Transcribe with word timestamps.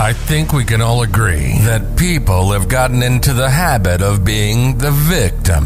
I 0.00 0.12
think 0.12 0.52
we 0.52 0.64
can 0.64 0.80
all 0.80 1.02
agree 1.02 1.58
that 1.62 1.96
people 1.96 2.52
have 2.52 2.68
gotten 2.68 3.02
into 3.02 3.32
the 3.32 3.50
habit 3.50 4.00
of 4.00 4.24
being 4.24 4.78
the 4.78 4.92
victim. 4.92 5.64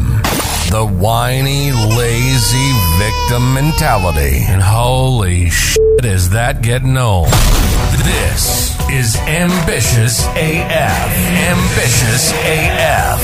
The 0.71 0.83
whiny, 0.83 1.71
lazy 1.71 2.71
victim 2.97 3.53
mentality. 3.53 4.43
And 4.47 4.59
holy 4.59 5.51
shit, 5.51 6.03
is 6.03 6.31
that 6.31 6.63
getting 6.63 6.97
old. 6.97 7.27
This 7.27 8.75
is 8.89 9.15
Ambitious 9.17 10.25
AF. 10.25 11.11
Ambitious 11.53 12.31
AF. 12.33 13.21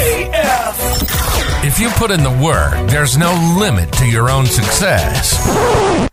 If 1.66 1.80
you 1.80 1.89
put 1.89 2.12
in 2.12 2.21
the 2.23 2.30
work, 2.30 2.88
there's 2.88 3.18
no 3.18 3.34
limit 3.60 3.91
to 3.94 4.05
your 4.05 4.30
own 4.30 4.46
success. 4.46 5.36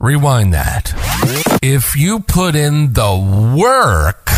Rewind 0.01 0.55
that. 0.55 0.95
If 1.63 1.97
you 1.97 2.21
put 2.21 2.57
in 2.57 2.95
the 2.95 3.55
work, 3.57 4.31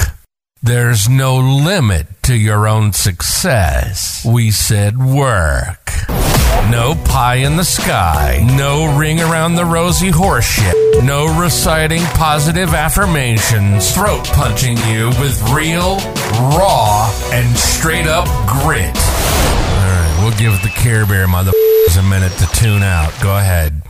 there's 0.62 1.08
no 1.08 1.36
limit 1.36 2.06
to 2.24 2.34
your 2.34 2.66
own 2.66 2.92
success. 2.92 4.24
We 4.24 4.50
said 4.50 4.98
work. 4.98 5.92
No 6.70 6.94
pie 7.06 7.36
in 7.36 7.56
the 7.56 7.64
sky. 7.64 8.44
No 8.56 8.98
ring 8.98 9.20
around 9.20 9.54
the 9.54 9.64
rosy 9.64 10.10
horseshit. 10.10 11.04
No 11.04 11.38
reciting 11.40 12.02
positive 12.14 12.74
affirmations. 12.74 13.94
Throat 13.94 14.26
punching 14.26 14.76
you 14.88 15.08
with 15.20 15.40
real, 15.50 15.96
raw, 16.56 17.10
and 17.32 17.56
straight 17.56 18.06
up 18.06 18.26
grit. 18.46 18.96
All 18.96 19.86
right, 19.86 20.18
we'll 20.20 20.38
give 20.38 20.60
the 20.62 20.72
Care 20.76 21.06
Bear 21.06 21.26
motherfuckers 21.26 21.98
a 21.98 22.02
minute 22.02 22.32
to 22.32 22.46
tune 22.52 22.82
out. 22.82 23.12
Go 23.22 23.38
ahead. 23.38 23.82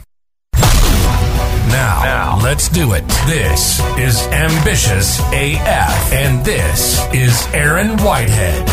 Now, 1.68 2.02
now, 2.02 2.40
let's 2.42 2.70
do 2.70 2.94
it. 2.94 3.06
This 3.26 3.78
is 3.98 4.26
Ambitious 4.28 5.20
AF, 5.32 6.12
and 6.14 6.42
this 6.42 6.98
is 7.12 7.46
Erin 7.48 7.98
Whitehead. 7.98 8.66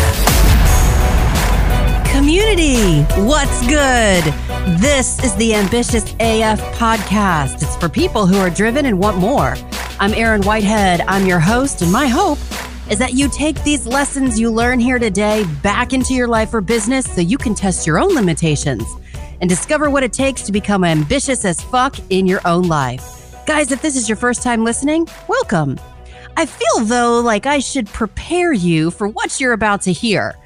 Community, 2.10 3.02
what's 3.26 3.60
good? 3.66 4.24
This 4.80 5.22
is 5.22 5.34
the 5.36 5.54
Ambitious 5.54 6.14
AF 6.20 6.58
podcast. 6.78 7.62
It's 7.62 7.76
for 7.76 7.90
people 7.90 8.26
who 8.26 8.38
are 8.38 8.48
driven 8.48 8.86
and 8.86 8.98
want 8.98 9.18
more. 9.18 9.56
I'm 10.00 10.14
Erin 10.14 10.40
Whitehead. 10.42 11.02
I'm 11.02 11.26
your 11.26 11.40
host, 11.40 11.82
and 11.82 11.92
my 11.92 12.06
hope 12.06 12.38
is 12.90 12.98
that 12.98 13.12
you 13.12 13.28
take 13.28 13.62
these 13.62 13.86
lessons 13.86 14.40
you 14.40 14.50
learn 14.50 14.80
here 14.80 14.98
today 14.98 15.44
back 15.62 15.92
into 15.92 16.14
your 16.14 16.28
life 16.28 16.54
or 16.54 16.62
business 16.62 17.04
so 17.04 17.20
you 17.20 17.36
can 17.36 17.54
test 17.54 17.86
your 17.86 17.98
own 17.98 18.14
limitations 18.14 18.84
and 19.40 19.48
discover 19.48 19.90
what 19.90 20.02
it 20.02 20.12
takes 20.12 20.42
to 20.42 20.52
become 20.52 20.84
ambitious 20.84 21.44
as 21.44 21.60
fuck 21.60 21.96
in 22.10 22.26
your 22.26 22.40
own 22.46 22.64
life. 22.64 23.34
Guys, 23.46 23.70
if 23.72 23.82
this 23.82 23.96
is 23.96 24.08
your 24.08 24.16
first 24.16 24.42
time 24.42 24.64
listening, 24.64 25.06
welcome. 25.28 25.78
I 26.36 26.46
feel 26.46 26.84
though 26.84 27.20
like 27.20 27.46
I 27.46 27.60
should 27.60 27.86
prepare 27.86 28.52
you 28.52 28.90
for 28.90 29.08
what 29.08 29.40
you're 29.40 29.52
about 29.52 29.82
to 29.82 29.92
hear. 29.92 30.36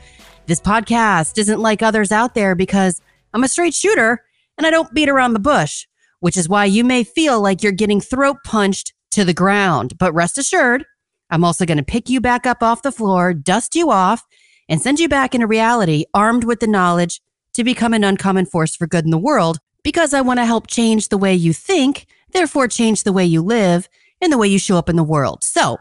This 0.47 0.61
podcast 0.61 1.39
isn't 1.39 1.61
like 1.61 1.83
others 1.83 2.13
out 2.13 2.35
there 2.35 2.55
because 2.55 3.01
I'm 3.33 3.45
a 3.45 3.49
straight 3.49 3.75
shooter 3.75 4.23
and 4.59 4.67
I 4.67 4.71
don't 4.71 4.93
beat 4.93 5.09
around 5.09 5.33
the 5.33 5.39
bush, 5.39 5.87
which 6.21 6.37
is 6.37 6.49
why 6.49 6.67
you 6.67 6.85
may 6.85 7.05
feel 7.05 7.41
like 7.41 7.63
you're 7.63 7.73
getting 7.73 8.01
throat 8.01 8.37
punched 8.45 8.93
to 9.13 9.25
the 9.25 9.35
ground. 9.35 9.97
But 9.99 10.13
rest 10.13 10.39
assured, 10.39 10.85
I'm 11.31 11.45
also 11.45 11.65
going 11.65 11.79
to 11.79 11.85
pick 11.85 12.09
you 12.09 12.21
back 12.21 12.47
up 12.47 12.63
off 12.63 12.83
the 12.83 12.93
floor, 12.93 13.33
dust 13.33 13.75
you 13.75 13.91
off, 13.91 14.25
and 14.69 14.81
send 14.81 15.01
you 15.01 15.09
back 15.09 15.35
into 15.35 15.47
reality 15.47 16.05
armed 16.15 16.45
with 16.45 16.61
the 16.61 16.67
knowledge 16.67 17.21
to 17.55 17.65
become 17.65 17.93
an 17.95 18.05
uncommon 18.05 18.47
force 18.47 18.77
for 18.77 18.87
good 18.87 19.05
in 19.05 19.11
the 19.11 19.19
world 19.19 19.59
because 19.83 20.15
I 20.15 20.21
want 20.21 20.39
to 20.39 20.47
help 20.47 20.67
change 20.67 21.09
the 21.09 21.19
way 21.19 21.35
you 21.35 21.53
think, 21.53 22.07
therefore, 22.33 22.69
change 22.69 23.03
the 23.03 23.13
way 23.13 23.25
you 23.25 23.43
live 23.43 23.89
and 24.21 24.33
the 24.33 24.39
way 24.39 24.49
you 24.49 24.59
show 24.59 24.77
up 24.77 24.89
in 24.89 24.97
the 24.97 25.05
world. 25.05 25.43
So, 25.43 25.79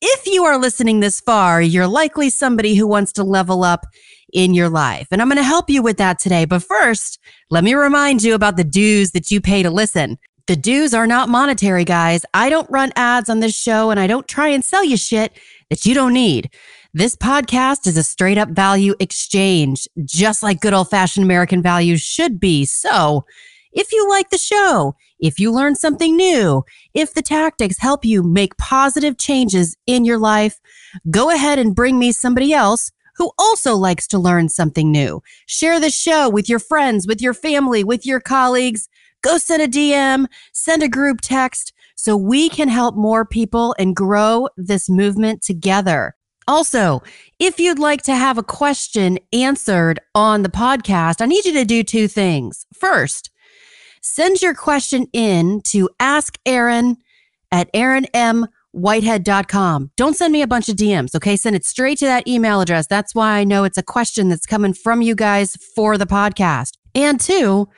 if 0.00 0.26
you 0.26 0.44
are 0.44 0.58
listening 0.58 1.00
this 1.00 1.20
far, 1.20 1.62
you're 1.62 1.86
likely 1.86 2.28
somebody 2.28 2.74
who 2.74 2.88
wants 2.88 3.12
to 3.12 3.22
level 3.22 3.62
up 3.62 3.86
in 4.32 4.54
your 4.54 4.68
life. 4.68 5.06
And 5.10 5.22
I'm 5.22 5.28
going 5.28 5.36
to 5.36 5.44
help 5.44 5.70
you 5.70 5.82
with 5.82 5.98
that 5.98 6.18
today. 6.18 6.44
But 6.44 6.64
first, 6.64 7.20
let 7.50 7.62
me 7.62 7.74
remind 7.74 8.22
you 8.22 8.34
about 8.34 8.56
the 8.56 8.64
dues 8.64 9.12
that 9.12 9.30
you 9.30 9.40
pay 9.40 9.62
to 9.62 9.70
listen. 9.70 10.18
The 10.48 10.56
dues 10.56 10.92
are 10.92 11.06
not 11.06 11.28
monetary, 11.28 11.84
guys. 11.84 12.26
I 12.34 12.48
don't 12.48 12.68
run 12.68 12.92
ads 12.96 13.28
on 13.28 13.40
this 13.40 13.54
show 13.54 13.90
and 13.90 14.00
I 14.00 14.08
don't 14.08 14.26
try 14.26 14.48
and 14.48 14.64
sell 14.64 14.84
you 14.84 14.96
shit 14.96 15.38
that 15.70 15.86
you 15.86 15.94
don't 15.94 16.12
need. 16.12 16.50
This 16.94 17.16
podcast 17.16 17.86
is 17.86 17.96
a 17.96 18.02
straight 18.02 18.36
up 18.36 18.50
value 18.50 18.94
exchange, 19.00 19.88
just 20.04 20.42
like 20.42 20.60
good 20.60 20.74
old 20.74 20.90
fashioned 20.90 21.24
American 21.24 21.62
values 21.62 22.02
should 22.02 22.38
be. 22.38 22.66
So, 22.66 23.24
if 23.72 23.92
you 23.92 24.06
like 24.10 24.28
the 24.28 24.36
show, 24.36 24.94
if 25.18 25.40
you 25.40 25.50
learn 25.50 25.74
something 25.74 26.14
new, 26.14 26.64
if 26.92 27.14
the 27.14 27.22
tactics 27.22 27.78
help 27.78 28.04
you 28.04 28.22
make 28.22 28.58
positive 28.58 29.16
changes 29.16 29.74
in 29.86 30.04
your 30.04 30.18
life, 30.18 30.60
go 31.10 31.30
ahead 31.30 31.58
and 31.58 31.74
bring 31.74 31.98
me 31.98 32.12
somebody 32.12 32.52
else 32.52 32.92
who 33.16 33.32
also 33.38 33.74
likes 33.74 34.06
to 34.08 34.18
learn 34.18 34.50
something 34.50 34.92
new. 34.92 35.22
Share 35.46 35.80
the 35.80 35.88
show 35.88 36.28
with 36.28 36.46
your 36.46 36.58
friends, 36.58 37.06
with 37.06 37.22
your 37.22 37.32
family, 37.32 37.82
with 37.82 38.04
your 38.04 38.20
colleagues. 38.20 38.90
Go 39.22 39.38
send 39.38 39.62
a 39.62 39.66
DM, 39.66 40.26
send 40.52 40.82
a 40.82 40.88
group 40.88 41.22
text 41.22 41.72
so 41.96 42.18
we 42.18 42.50
can 42.50 42.68
help 42.68 42.96
more 42.96 43.24
people 43.24 43.74
and 43.78 43.96
grow 43.96 44.46
this 44.58 44.90
movement 44.90 45.40
together. 45.40 46.16
Also, 46.48 47.02
if 47.38 47.60
you'd 47.60 47.78
like 47.78 48.02
to 48.02 48.14
have 48.14 48.38
a 48.38 48.42
question 48.42 49.18
answered 49.32 50.00
on 50.14 50.42
the 50.42 50.48
podcast, 50.48 51.20
I 51.20 51.26
need 51.26 51.44
you 51.44 51.52
to 51.54 51.64
do 51.64 51.82
two 51.82 52.08
things. 52.08 52.66
First, 52.74 53.30
send 54.00 54.42
your 54.42 54.54
question 54.54 55.06
in 55.12 55.60
to 55.68 55.88
ask 56.00 56.38
Erin 56.44 56.96
at 57.50 57.72
erinmwhitehead.com. 57.72 59.90
Don't 59.96 60.16
send 60.16 60.32
me 60.32 60.42
a 60.42 60.46
bunch 60.46 60.68
of 60.68 60.76
DMs, 60.76 61.14
okay? 61.14 61.36
Send 61.36 61.56
it 61.56 61.64
straight 61.64 61.98
to 61.98 62.06
that 62.06 62.26
email 62.26 62.60
address. 62.60 62.86
That's 62.86 63.14
why 63.14 63.38
I 63.38 63.44
know 63.44 63.64
it's 63.64 63.78
a 63.78 63.82
question 63.82 64.28
that's 64.28 64.46
coming 64.46 64.72
from 64.72 65.02
you 65.02 65.14
guys 65.14 65.56
for 65.76 65.98
the 65.98 66.06
podcast. 66.06 66.72
And 66.94 67.20
two, 67.20 67.68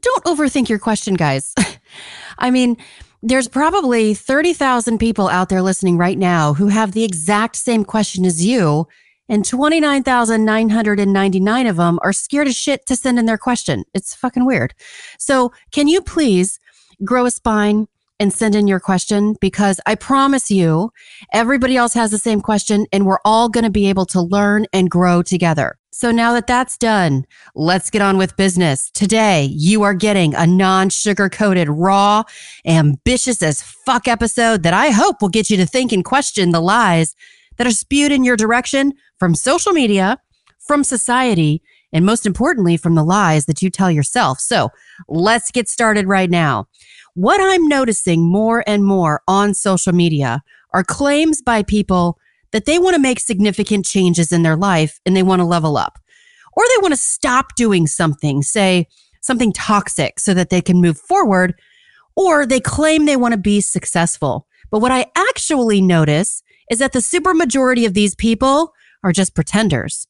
don't 0.00 0.24
overthink 0.24 0.68
your 0.68 0.78
question, 0.78 1.14
guys. 1.14 1.54
I 2.38 2.50
mean, 2.50 2.76
there's 3.22 3.48
probably 3.48 4.14
30,000 4.14 4.96
people 4.98 5.28
out 5.28 5.50
there 5.50 5.60
listening 5.62 5.98
right 5.98 6.16
now 6.16 6.54
who 6.54 6.68
have 6.68 6.92
the 6.92 7.04
exact 7.04 7.56
same 7.56 7.84
question 7.84 8.24
as 8.24 8.42
you, 8.44 8.86
and 9.28 9.44
29,999 9.44 11.66
of 11.66 11.76
them 11.76 11.98
are 12.02 12.14
scared 12.14 12.48
as 12.48 12.56
shit 12.56 12.86
to 12.86 12.96
send 12.96 13.18
in 13.18 13.26
their 13.26 13.36
question. 13.36 13.84
It's 13.94 14.14
fucking 14.14 14.46
weird. 14.46 14.72
So, 15.18 15.52
can 15.70 15.86
you 15.86 16.00
please 16.00 16.58
grow 17.04 17.26
a 17.26 17.30
spine? 17.30 17.88
And 18.20 18.32
send 18.32 18.54
in 18.54 18.68
your 18.68 18.78
question 18.78 19.34
because 19.40 19.80
I 19.86 19.94
promise 19.96 20.50
you, 20.50 20.92
everybody 21.32 21.76
else 21.76 21.94
has 21.94 22.10
the 22.10 22.18
same 22.18 22.42
question 22.42 22.86
and 22.92 23.06
we're 23.06 23.18
all 23.24 23.48
going 23.48 23.64
to 23.64 23.70
be 23.70 23.88
able 23.88 24.06
to 24.06 24.20
learn 24.20 24.66
and 24.72 24.90
grow 24.90 25.22
together. 25.22 25.78
So 25.90 26.10
now 26.12 26.32
that 26.34 26.46
that's 26.46 26.76
done, 26.76 27.24
let's 27.54 27.90
get 27.90 28.02
on 28.02 28.16
with 28.16 28.36
business. 28.36 28.90
Today, 28.92 29.48
you 29.50 29.82
are 29.82 29.94
getting 29.94 30.34
a 30.34 30.46
non 30.46 30.90
sugar 30.90 31.28
coated, 31.28 31.68
raw, 31.68 32.22
ambitious 32.64 33.42
as 33.42 33.62
fuck 33.62 34.06
episode 34.06 34.62
that 34.62 34.74
I 34.74 34.90
hope 34.90 35.20
will 35.20 35.28
get 35.28 35.50
you 35.50 35.56
to 35.56 35.66
think 35.66 35.90
and 35.90 36.04
question 36.04 36.50
the 36.50 36.60
lies 36.60 37.16
that 37.56 37.66
are 37.66 37.72
spewed 37.72 38.12
in 38.12 38.22
your 38.22 38.36
direction 38.36 38.92
from 39.18 39.34
social 39.34 39.72
media, 39.72 40.18
from 40.60 40.84
society, 40.84 41.60
and 41.92 42.06
most 42.06 42.24
importantly, 42.24 42.76
from 42.76 42.94
the 42.94 43.04
lies 43.04 43.46
that 43.46 43.62
you 43.62 43.70
tell 43.70 43.90
yourself. 43.90 44.38
So 44.38 44.70
let's 45.08 45.50
get 45.50 45.68
started 45.68 46.06
right 46.06 46.30
now. 46.30 46.68
What 47.14 47.40
I'm 47.40 47.66
noticing 47.66 48.30
more 48.30 48.62
and 48.66 48.84
more 48.84 49.22
on 49.26 49.54
social 49.54 49.92
media 49.92 50.42
are 50.72 50.84
claims 50.84 51.42
by 51.42 51.62
people 51.62 52.18
that 52.52 52.64
they 52.64 52.78
want 52.78 52.94
to 52.94 53.00
make 53.02 53.20
significant 53.20 53.84
changes 53.84 54.32
in 54.32 54.42
their 54.42 54.56
life 54.56 55.00
and 55.04 55.16
they 55.16 55.22
want 55.22 55.40
to 55.40 55.46
level 55.46 55.76
up, 55.76 55.98
or 56.52 56.64
they 56.64 56.82
want 56.82 56.92
to 56.92 57.00
stop 57.00 57.56
doing 57.56 57.86
something, 57.86 58.42
say 58.42 58.86
something 59.20 59.52
toxic, 59.52 60.18
so 60.18 60.34
that 60.34 60.50
they 60.50 60.60
can 60.60 60.80
move 60.80 60.98
forward, 60.98 61.54
or 62.16 62.46
they 62.46 62.60
claim 62.60 63.04
they 63.04 63.16
want 63.16 63.32
to 63.32 63.38
be 63.38 63.60
successful. 63.60 64.46
But 64.70 64.80
what 64.80 64.92
I 64.92 65.06
actually 65.16 65.80
notice 65.80 66.42
is 66.70 66.78
that 66.78 66.92
the 66.92 67.00
supermajority 67.00 67.86
of 67.86 67.94
these 67.94 68.14
people 68.14 68.72
are 69.02 69.12
just 69.12 69.34
pretenders 69.34 70.06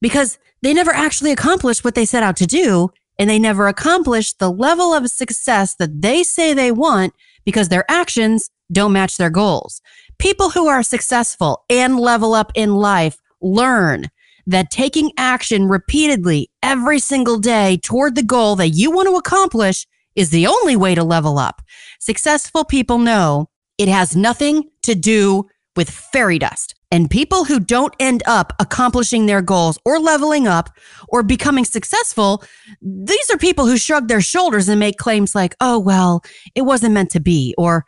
because 0.00 0.38
they 0.60 0.74
never 0.74 0.92
actually 0.92 1.32
accomplished 1.32 1.84
what 1.84 1.94
they 1.94 2.04
set 2.04 2.22
out 2.22 2.36
to 2.36 2.46
do 2.46 2.90
and 3.22 3.30
they 3.30 3.38
never 3.38 3.68
accomplish 3.68 4.32
the 4.32 4.50
level 4.50 4.92
of 4.92 5.08
success 5.08 5.76
that 5.76 6.02
they 6.02 6.24
say 6.24 6.52
they 6.52 6.72
want 6.72 7.14
because 7.44 7.68
their 7.68 7.88
actions 7.88 8.50
don't 8.72 8.92
match 8.92 9.16
their 9.16 9.30
goals. 9.30 9.80
People 10.18 10.50
who 10.50 10.66
are 10.66 10.82
successful 10.82 11.62
and 11.70 12.00
level 12.00 12.34
up 12.34 12.50
in 12.56 12.74
life 12.74 13.18
learn 13.40 14.08
that 14.48 14.72
taking 14.72 15.12
action 15.16 15.68
repeatedly 15.68 16.50
every 16.64 16.98
single 16.98 17.38
day 17.38 17.78
toward 17.84 18.16
the 18.16 18.24
goal 18.24 18.56
that 18.56 18.70
you 18.70 18.90
want 18.90 19.06
to 19.06 19.14
accomplish 19.14 19.86
is 20.16 20.30
the 20.30 20.48
only 20.48 20.74
way 20.74 20.96
to 20.96 21.04
level 21.04 21.38
up. 21.38 21.62
Successful 22.00 22.64
people 22.64 22.98
know 22.98 23.48
it 23.78 23.86
has 23.86 24.16
nothing 24.16 24.64
to 24.82 24.96
do 24.96 25.46
with 25.76 25.88
fairy 25.88 26.40
dust. 26.40 26.74
And 26.92 27.10
people 27.10 27.44
who 27.46 27.58
don't 27.58 27.94
end 27.98 28.22
up 28.26 28.52
accomplishing 28.60 29.24
their 29.24 29.40
goals 29.40 29.78
or 29.84 29.98
leveling 29.98 30.46
up 30.46 30.68
or 31.08 31.22
becoming 31.22 31.64
successful, 31.64 32.44
these 32.82 33.30
are 33.30 33.38
people 33.38 33.66
who 33.66 33.78
shrug 33.78 34.08
their 34.08 34.20
shoulders 34.20 34.68
and 34.68 34.78
make 34.78 34.98
claims 34.98 35.34
like, 35.34 35.56
oh, 35.60 35.78
well, 35.78 36.22
it 36.54 36.62
wasn't 36.62 36.92
meant 36.92 37.10
to 37.12 37.20
be, 37.20 37.54
or 37.56 37.86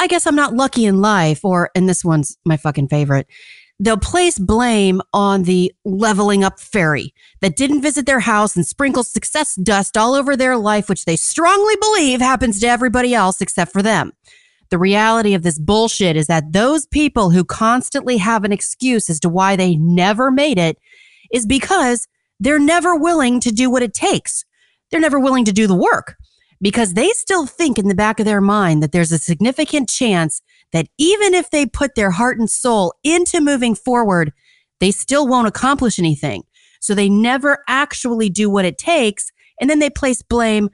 I 0.00 0.06
guess 0.06 0.26
I'm 0.26 0.34
not 0.34 0.54
lucky 0.54 0.86
in 0.86 1.02
life, 1.02 1.44
or, 1.44 1.70
and 1.74 1.88
this 1.88 2.02
one's 2.04 2.38
my 2.46 2.56
fucking 2.56 2.88
favorite. 2.88 3.26
they'll 3.80 3.96
place 3.96 4.38
blame 4.38 5.00
on 5.12 5.44
the 5.44 5.72
leveling 5.84 6.42
up 6.42 6.58
fairy 6.58 7.14
that 7.40 7.56
didn't 7.56 7.82
visit 7.82 8.06
their 8.06 8.20
house 8.20 8.56
and 8.56 8.66
sprinkle 8.66 9.04
success 9.04 9.54
dust 9.54 9.96
all 9.96 10.14
over 10.14 10.36
their 10.36 10.56
life, 10.56 10.88
which 10.88 11.04
they 11.04 11.16
strongly 11.16 11.74
believe 11.80 12.20
happens 12.20 12.60
to 12.60 12.66
everybody 12.66 13.14
else 13.14 13.40
except 13.40 13.72
for 13.72 13.82
them. 13.82 14.12
The 14.70 14.78
reality 14.78 15.34
of 15.34 15.42
this 15.42 15.58
bullshit 15.58 16.16
is 16.16 16.26
that 16.26 16.52
those 16.52 16.86
people 16.86 17.30
who 17.30 17.44
constantly 17.44 18.18
have 18.18 18.44
an 18.44 18.52
excuse 18.52 19.08
as 19.08 19.20
to 19.20 19.28
why 19.28 19.56
they 19.56 19.76
never 19.76 20.30
made 20.30 20.58
it 20.58 20.78
is 21.32 21.46
because 21.46 22.06
they're 22.40 22.58
never 22.58 22.94
willing 22.94 23.40
to 23.40 23.50
do 23.50 23.70
what 23.70 23.82
it 23.82 23.94
takes. 23.94 24.44
They're 24.90 25.00
never 25.00 25.18
willing 25.18 25.44
to 25.46 25.52
do 25.52 25.66
the 25.66 25.74
work 25.74 26.16
because 26.60 26.94
they 26.94 27.10
still 27.10 27.46
think 27.46 27.78
in 27.78 27.88
the 27.88 27.94
back 27.94 28.20
of 28.20 28.26
their 28.26 28.40
mind 28.40 28.82
that 28.82 28.92
there's 28.92 29.12
a 29.12 29.18
significant 29.18 29.88
chance 29.88 30.42
that 30.72 30.88
even 30.98 31.34
if 31.34 31.50
they 31.50 31.66
put 31.66 31.94
their 31.94 32.10
heart 32.10 32.38
and 32.38 32.50
soul 32.50 32.94
into 33.02 33.40
moving 33.40 33.74
forward, 33.74 34.32
they 34.80 34.90
still 34.90 35.26
won't 35.26 35.48
accomplish 35.48 35.98
anything. 35.98 36.42
So 36.80 36.94
they 36.94 37.08
never 37.08 37.64
actually 37.68 38.28
do 38.28 38.50
what 38.50 38.64
it 38.64 38.78
takes. 38.78 39.30
And 39.60 39.68
then 39.68 39.78
they 39.78 39.90
place 39.90 40.22
blame 40.22 40.70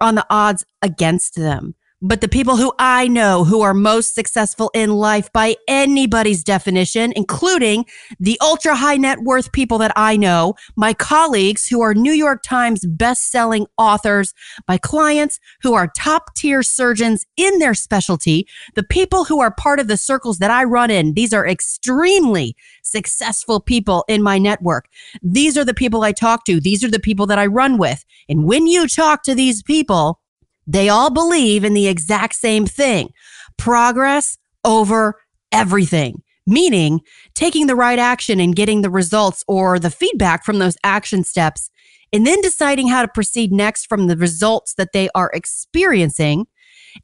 on 0.00 0.14
the 0.14 0.26
odds 0.30 0.64
against 0.82 1.34
them. 1.34 1.74
But 2.00 2.20
the 2.20 2.28
people 2.28 2.56
who 2.56 2.72
I 2.78 3.08
know 3.08 3.42
who 3.42 3.60
are 3.62 3.74
most 3.74 4.14
successful 4.14 4.70
in 4.72 4.92
life 4.92 5.32
by 5.32 5.56
anybody's 5.66 6.44
definition, 6.44 7.12
including 7.16 7.86
the 8.20 8.38
ultra 8.40 8.76
high 8.76 8.96
net 8.98 9.22
worth 9.22 9.50
people 9.50 9.78
that 9.78 9.90
I 9.96 10.16
know, 10.16 10.54
my 10.76 10.94
colleagues 10.94 11.66
who 11.66 11.80
are 11.80 11.94
New 11.94 12.12
York 12.12 12.44
Times 12.44 12.86
best-selling 12.86 13.66
authors, 13.78 14.32
my 14.68 14.78
clients 14.78 15.40
who 15.60 15.74
are 15.74 15.90
top 15.96 16.36
tier 16.36 16.62
surgeons 16.62 17.26
in 17.36 17.58
their 17.58 17.74
specialty, 17.74 18.46
the 18.76 18.84
people 18.84 19.24
who 19.24 19.40
are 19.40 19.52
part 19.52 19.80
of 19.80 19.88
the 19.88 19.96
circles 19.96 20.38
that 20.38 20.52
I 20.52 20.62
run 20.62 20.92
in, 20.92 21.14
these 21.14 21.32
are 21.32 21.48
extremely 21.48 22.54
successful 22.84 23.58
people 23.58 24.04
in 24.06 24.22
my 24.22 24.38
network. 24.38 24.86
These 25.20 25.58
are 25.58 25.64
the 25.64 25.74
people 25.74 26.04
I 26.04 26.12
talk 26.12 26.44
to. 26.44 26.60
These 26.60 26.84
are 26.84 26.90
the 26.90 27.00
people 27.00 27.26
that 27.26 27.40
I 27.40 27.46
run 27.46 27.76
with. 27.76 28.04
And 28.28 28.44
when 28.44 28.68
you 28.68 28.86
talk 28.86 29.24
to 29.24 29.34
these 29.34 29.64
people, 29.64 30.20
they 30.68 30.90
all 30.90 31.10
believe 31.10 31.64
in 31.64 31.72
the 31.72 31.88
exact 31.88 32.34
same 32.34 32.66
thing 32.66 33.10
progress 33.56 34.38
over 34.64 35.14
everything, 35.50 36.22
meaning 36.46 37.00
taking 37.34 37.66
the 37.66 37.74
right 37.74 37.98
action 37.98 38.38
and 38.38 38.54
getting 38.54 38.82
the 38.82 38.90
results 38.90 39.42
or 39.48 39.78
the 39.78 39.90
feedback 39.90 40.44
from 40.44 40.58
those 40.58 40.76
action 40.84 41.24
steps, 41.24 41.70
and 42.12 42.26
then 42.26 42.40
deciding 42.42 42.88
how 42.88 43.02
to 43.02 43.08
proceed 43.08 43.50
next 43.50 43.86
from 43.86 44.06
the 44.06 44.16
results 44.16 44.74
that 44.74 44.92
they 44.92 45.08
are 45.14 45.30
experiencing. 45.32 46.46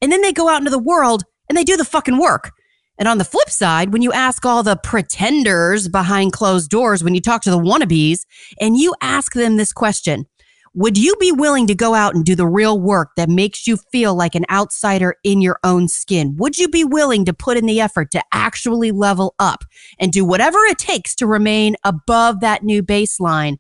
And 0.01 0.13
then 0.13 0.21
they 0.21 0.33
go 0.33 0.49
out 0.49 0.61
into 0.61 0.71
the 0.71 0.79
world 0.79 1.25
and 1.49 1.59
they 1.59 1.65
do 1.65 1.77
the 1.77 1.85
fucking 1.85 2.19
work. 2.19 2.53
And 2.99 3.09
on 3.09 3.19
the 3.19 3.25
flip 3.25 3.51
side, 3.51 3.93
when 3.93 4.03
you 4.03 4.13
ask 4.13 4.47
all 4.47 4.63
the 4.63 4.77
pretenders 4.77 5.89
behind 5.89 6.33
closed 6.33 6.71
doors, 6.71 7.03
when 7.03 7.15
you 7.15 7.21
talk 7.21 7.43
to 7.43 7.51
the 7.51 7.59
wannabes 7.59 8.21
and 8.61 8.77
you 8.77 8.95
ask 9.01 9.33
them 9.33 9.57
this 9.57 9.73
question, 9.73 10.27
would 10.75 10.99
you 10.99 11.15
be 11.21 11.31
willing 11.31 11.69
to 11.69 11.75
go 11.75 11.95
out 11.95 12.17
and 12.17 12.25
do 12.25 12.35
the 12.35 12.47
real 12.47 12.79
work 12.79 13.11
that 13.17 13.29
makes 13.29 13.67
you 13.67 13.77
feel 13.77 14.15
like 14.15 14.35
an 14.35 14.45
outsider 14.51 15.15
in 15.23 15.41
your 15.41 15.61
own 15.63 15.87
skin? 15.87 16.35
Would 16.37 16.59
you 16.59 16.69
be 16.69 16.83
willing 16.83 17.25
to 17.27 17.33
put 17.33 17.57
in 17.57 17.67
the 17.67 17.81
effort 17.81 18.11
to 18.11 18.23
actually 18.33 18.91
level 18.91 19.37
up 19.39 19.63
and 20.01 20.11
do 20.11 20.25
whatever 20.25 20.59
it 20.65 20.79
takes 20.79 21.15
to 21.17 21.29
remain 21.29 21.77
above 21.85 22.41
that 22.41 22.65
new 22.65 22.83
baseline 22.83 23.59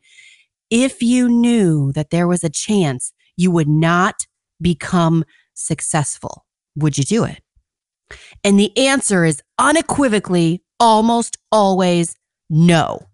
if 0.70 1.02
you 1.02 1.28
knew 1.28 1.92
that 1.92 2.10
there 2.10 2.26
was 2.26 2.42
a 2.42 2.50
chance 2.50 3.12
you 3.36 3.52
would 3.52 3.68
not 3.68 4.26
become 4.60 5.24
successful? 5.54 6.44
Would 6.74 6.98
you 6.98 7.04
do 7.04 7.22
it? 7.24 7.40
And 8.42 8.58
the 8.58 8.76
answer 8.76 9.24
is 9.24 9.40
unequivocally 9.58 10.64
almost 10.80 11.38
always 11.52 12.16
no. 12.50 13.06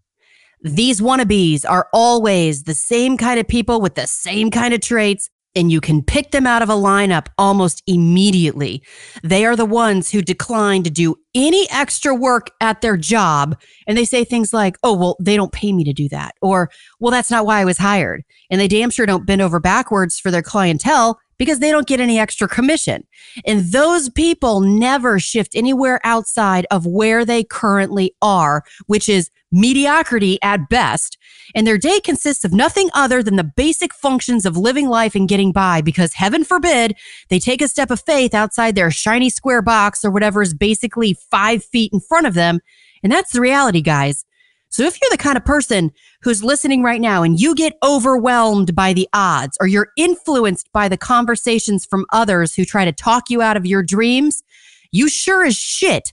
These 0.63 1.01
wannabes 1.01 1.65
are 1.69 1.89
always 1.93 2.65
the 2.65 2.75
same 2.75 3.17
kind 3.17 3.41
of 3.41 3.49
people 3.49 3.81
with 3.81 3.95
the 3.95 4.07
same 4.07 4.51
kind 4.51 4.75
of 4.75 4.81
traits, 4.81 5.31
and 5.57 5.73
you 5.73 5.81
can 5.81 6.03
pick 6.03 6.31
them 6.31 6.47
out 6.47 6.63
of 6.63 6.69
a 6.69 6.75
lineup 6.75 7.27
almost 7.39 7.83
immediately. 7.87 8.83
They 9.25 9.45
are 9.47 9.57
the 9.57 9.65
ones 9.65 10.11
who 10.11 10.23
decline 10.23 10.83
to 10.85 10.91
do 10.91 11.17
any 11.35 11.69
extra 11.71 12.15
work 12.15 12.51
at 12.61 12.83
their 12.83 12.97
job. 12.97 13.59
And 13.87 13.99
they 13.99 14.05
say 14.05 14.23
things 14.23 14.53
like, 14.53 14.77
oh, 14.83 14.95
well, 14.95 15.17
they 15.19 15.37
don't 15.37 15.53
pay 15.53 15.73
me 15.73 15.83
to 15.85 15.93
do 15.93 16.09
that. 16.11 16.35
Or, 16.41 16.71
well, 17.01 17.11
that's 17.11 17.31
not 17.31 17.47
why 17.47 17.61
I 17.61 17.65
was 17.65 17.79
hired. 17.79 18.23
And 18.51 18.61
they 18.61 18.69
damn 18.69 18.91
sure 18.91 19.07
don't 19.07 19.27
bend 19.27 19.43
over 19.43 19.59
backwards 19.59 20.21
for 20.21 20.31
their 20.31 20.43
clientele 20.43 21.19
because 21.37 21.59
they 21.59 21.71
don't 21.71 21.87
get 21.87 22.01
any 22.01 22.19
extra 22.19 22.47
commission. 22.47 23.07
And 23.47 23.73
those 23.73 24.11
people 24.11 24.61
never 24.61 25.19
shift 25.19 25.57
anywhere 25.57 25.99
outside 26.05 26.67
of 26.71 26.87
where 26.87 27.25
they 27.25 27.43
currently 27.43 28.15
are, 28.21 28.63
which 28.87 29.09
is 29.09 29.31
mediocrity 29.53 30.39
at 30.43 30.69
best. 30.69 31.19
And 31.55 31.67
their 31.67 31.79
day 31.79 32.01
consists 32.01 32.45
of 32.45 32.53
nothing 32.53 32.91
other 32.95 33.23
than 33.23 33.37
the 33.37 33.45
basic 33.45 33.93
functions 33.93 34.47
of 34.47 34.57
living 34.57 34.89
life 34.89 35.15
and 35.15 35.29
getting 35.29 35.53
by 35.53 35.81
because 35.81 36.15
heaven 36.15 36.45
forbid 36.45 36.97
they 37.29 37.39
take 37.39 37.61
a 37.61 37.69
step 37.69 37.91
of 37.91 38.01
faith 38.01 38.35
outside 38.35 38.75
their 38.75 38.91
shiny 38.91 39.31
square 39.31 39.63
box 39.63 40.05
or 40.05 40.11
whatever 40.11 40.43
is 40.43 40.55
basically 40.55 41.17
five 41.31 41.65
feet 41.65 41.93
in 41.93 42.01
front 42.01 42.27
of 42.27 42.35
them. 42.35 42.61
And 43.03 43.11
that's 43.11 43.33
the 43.33 43.41
reality, 43.41 43.81
guys. 43.81 44.25
So 44.73 44.85
if 44.85 45.01
you're 45.01 45.11
the 45.11 45.17
kind 45.17 45.37
of 45.37 45.45
person 45.45 45.91
who's 46.23 46.45
listening 46.45 46.85
right 46.85 47.01
now 47.01 47.25
and 47.25 47.41
you 47.41 47.57
get 47.57 47.77
overwhelmed 47.83 48.75
by 48.77 48.93
the 48.93 49.09
odds 49.13 49.59
or 49.61 49.67
you're 49.67 49.91
influenced 49.97 50.71
by 50.73 50.89
the 50.89 50.97
conversations 50.97 51.85
from 51.85 52.07
others 52.13 52.55
who 52.55 52.65
try 52.65 52.85
to 52.85 52.93
talk 52.93 53.31
you 53.31 53.43
out 53.43 53.57
of 53.57 53.67
your 53.67 53.83
dreams, 53.83 54.45
you 54.93 55.09
sure 55.09 55.45
as 55.45 55.57
shit 55.57 56.13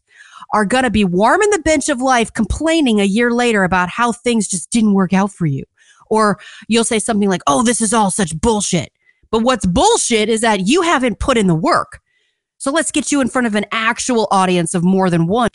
are 0.54 0.66
going 0.66 0.84
to 0.84 0.90
be 0.90 1.06
warming 1.06 1.50
the 1.50 1.60
bench 1.60 1.90
of 1.90 2.02
life 2.02 2.34
complaining 2.34 3.00
a 3.00 3.06
year 3.06 3.32
later 3.32 3.64
about 3.64 3.90
how 3.90 4.12
things 4.12 4.48
just 4.48 4.70
didn't 4.70 4.94
work 4.94 5.14
out 5.14 5.32
for 5.32 5.46
you. 5.46 5.64
Or 6.10 6.40
you'll 6.68 6.84
say 6.84 7.00
something 7.00 7.30
like, 7.30 7.42
oh, 7.48 7.64
this 7.64 7.82
is 7.82 7.94
all 7.94 8.12
such 8.12 8.40
bullshit. 8.40 8.92
But 9.30 9.44
what's 9.44 9.66
bullshit 9.66 10.30
is 10.30 10.42
that 10.42 10.68
you 10.68 10.82
haven't 10.82 11.20
put 11.20 11.38
in 11.38 11.48
the 11.48 11.56
work. 11.56 12.00
So 12.58 12.72
let's 12.72 12.92
get 12.92 13.12
you 13.12 13.22
in 13.22 13.28
front 13.28 13.48
of 13.48 13.56
an 13.56 13.66
actual 13.72 14.28
audience 14.32 14.74
of 14.74 14.84
more 14.84 15.10
than 15.10 15.28
one 15.28 15.50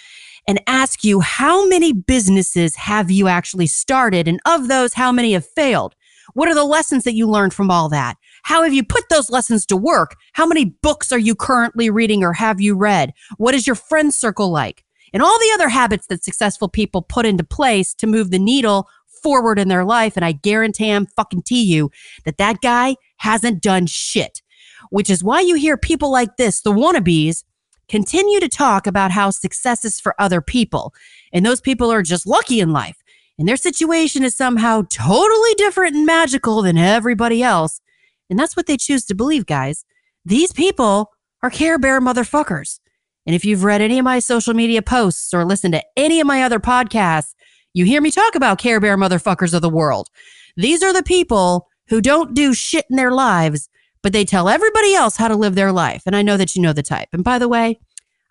and 0.46 0.60
ask 0.66 1.04
you 1.04 1.20
how 1.20 1.66
many 1.66 1.92
businesses 1.92 2.76
have 2.76 3.10
you 3.10 3.28
actually 3.28 3.66
started? 3.66 4.28
And 4.28 4.40
of 4.44 4.68
those, 4.68 4.92
how 4.92 5.12
many 5.12 5.32
have 5.32 5.46
failed? 5.46 5.94
What 6.34 6.48
are 6.48 6.54
the 6.54 6.64
lessons 6.64 7.04
that 7.04 7.14
you 7.14 7.28
learned 7.28 7.54
from 7.54 7.70
all 7.70 7.88
that? 7.88 8.16
How 8.42 8.62
have 8.62 8.72
you 8.72 8.84
put 8.84 9.08
those 9.08 9.30
lessons 9.30 9.64
to 9.66 9.76
work? 9.76 10.16
How 10.32 10.46
many 10.46 10.76
books 10.82 11.12
are 11.12 11.18
you 11.18 11.34
currently 11.34 11.90
reading 11.90 12.22
or 12.22 12.32
have 12.32 12.60
you 12.60 12.76
read? 12.76 13.12
What 13.36 13.54
is 13.54 13.66
your 13.66 13.76
friend 13.76 14.12
circle 14.12 14.50
like? 14.50 14.84
And 15.12 15.22
all 15.22 15.38
the 15.38 15.52
other 15.54 15.68
habits 15.68 16.06
that 16.06 16.24
successful 16.24 16.68
people 16.68 17.02
put 17.02 17.26
into 17.26 17.44
place 17.44 17.94
to 17.94 18.06
move 18.06 18.30
the 18.30 18.38
needle 18.38 18.88
forward 19.22 19.58
in 19.58 19.68
their 19.68 19.84
life. 19.84 20.16
And 20.16 20.25
I 20.25 20.32
guarantee 20.32 20.90
I'm 20.90 21.06
fucking 21.06 21.42
to 21.42 21.54
you 21.54 21.90
that 22.25 22.38
that 22.38 22.61
guy 22.61 22.96
hasn't 23.18 23.62
done 23.62 23.87
shit, 23.87 24.42
which 24.90 25.08
is 25.08 25.22
why 25.22 25.40
you 25.40 25.54
hear 25.54 25.76
people 25.76 26.11
like 26.11 26.37
this, 26.37 26.61
the 26.61 26.72
wannabes, 26.72 27.44
continue 27.88 28.40
to 28.40 28.49
talk 28.49 28.87
about 28.87 29.11
how 29.11 29.30
success 29.30 29.84
is 29.84 30.00
for 30.00 30.14
other 30.18 30.40
people. 30.40 30.94
And 31.32 31.44
those 31.44 31.61
people 31.61 31.92
are 31.92 32.02
just 32.02 32.26
lucky 32.26 32.61
in 32.61 32.72
life. 32.72 32.96
And 33.38 33.49
their 33.49 33.56
situation 33.56 34.25
is 34.25 34.34
somehow 34.34 34.82
totally 34.88 35.54
different 35.54 35.94
and 35.94 36.06
magical 36.06 36.62
than 36.62 36.78
everybody 36.78 37.42
else. 37.42 37.80
And 38.32 38.40
that's 38.40 38.56
what 38.56 38.66
they 38.66 38.76
choose 38.76 39.04
to 39.06 39.14
believe, 39.14 39.46
guys. 39.46 39.84
These 40.24 40.52
people 40.52 41.10
are 41.42 41.50
care 41.50 41.78
bear 41.78 42.00
motherfuckers. 42.00 42.80
And 43.26 43.36
if 43.36 43.44
you've 43.44 43.62
read 43.62 43.80
any 43.80 43.98
of 43.98 44.04
my 44.04 44.18
social 44.18 44.54
media 44.54 44.82
posts 44.82 45.32
or 45.32 45.44
listened 45.44 45.74
to 45.74 45.84
any 45.96 46.18
of 46.18 46.26
my 46.26 46.42
other 46.42 46.58
podcasts, 46.58 47.34
you 47.72 47.84
hear 47.84 48.00
me 48.00 48.10
talk 48.10 48.34
about 48.34 48.58
care 48.58 48.80
bear 48.80 48.96
motherfuckers 48.96 49.54
of 49.54 49.62
the 49.62 49.68
world. 49.68 50.08
These 50.56 50.82
are 50.82 50.92
the 50.92 51.04
people 51.04 51.68
who 51.88 52.00
don't 52.00 52.34
do 52.34 52.52
shit 52.52 52.86
in 52.90 52.96
their 52.96 53.12
lives 53.12 53.68
but 54.02 54.12
they 54.12 54.24
tell 54.24 54.48
everybody 54.48 54.94
else 54.94 55.16
how 55.16 55.28
to 55.28 55.36
live 55.36 55.54
their 55.54 55.72
life. 55.72 56.02
And 56.06 56.14
I 56.14 56.22
know 56.22 56.36
that 56.36 56.54
you 56.54 56.62
know 56.62 56.72
the 56.72 56.82
type. 56.82 57.08
And 57.12 57.24
by 57.24 57.38
the 57.38 57.48
way, 57.48 57.78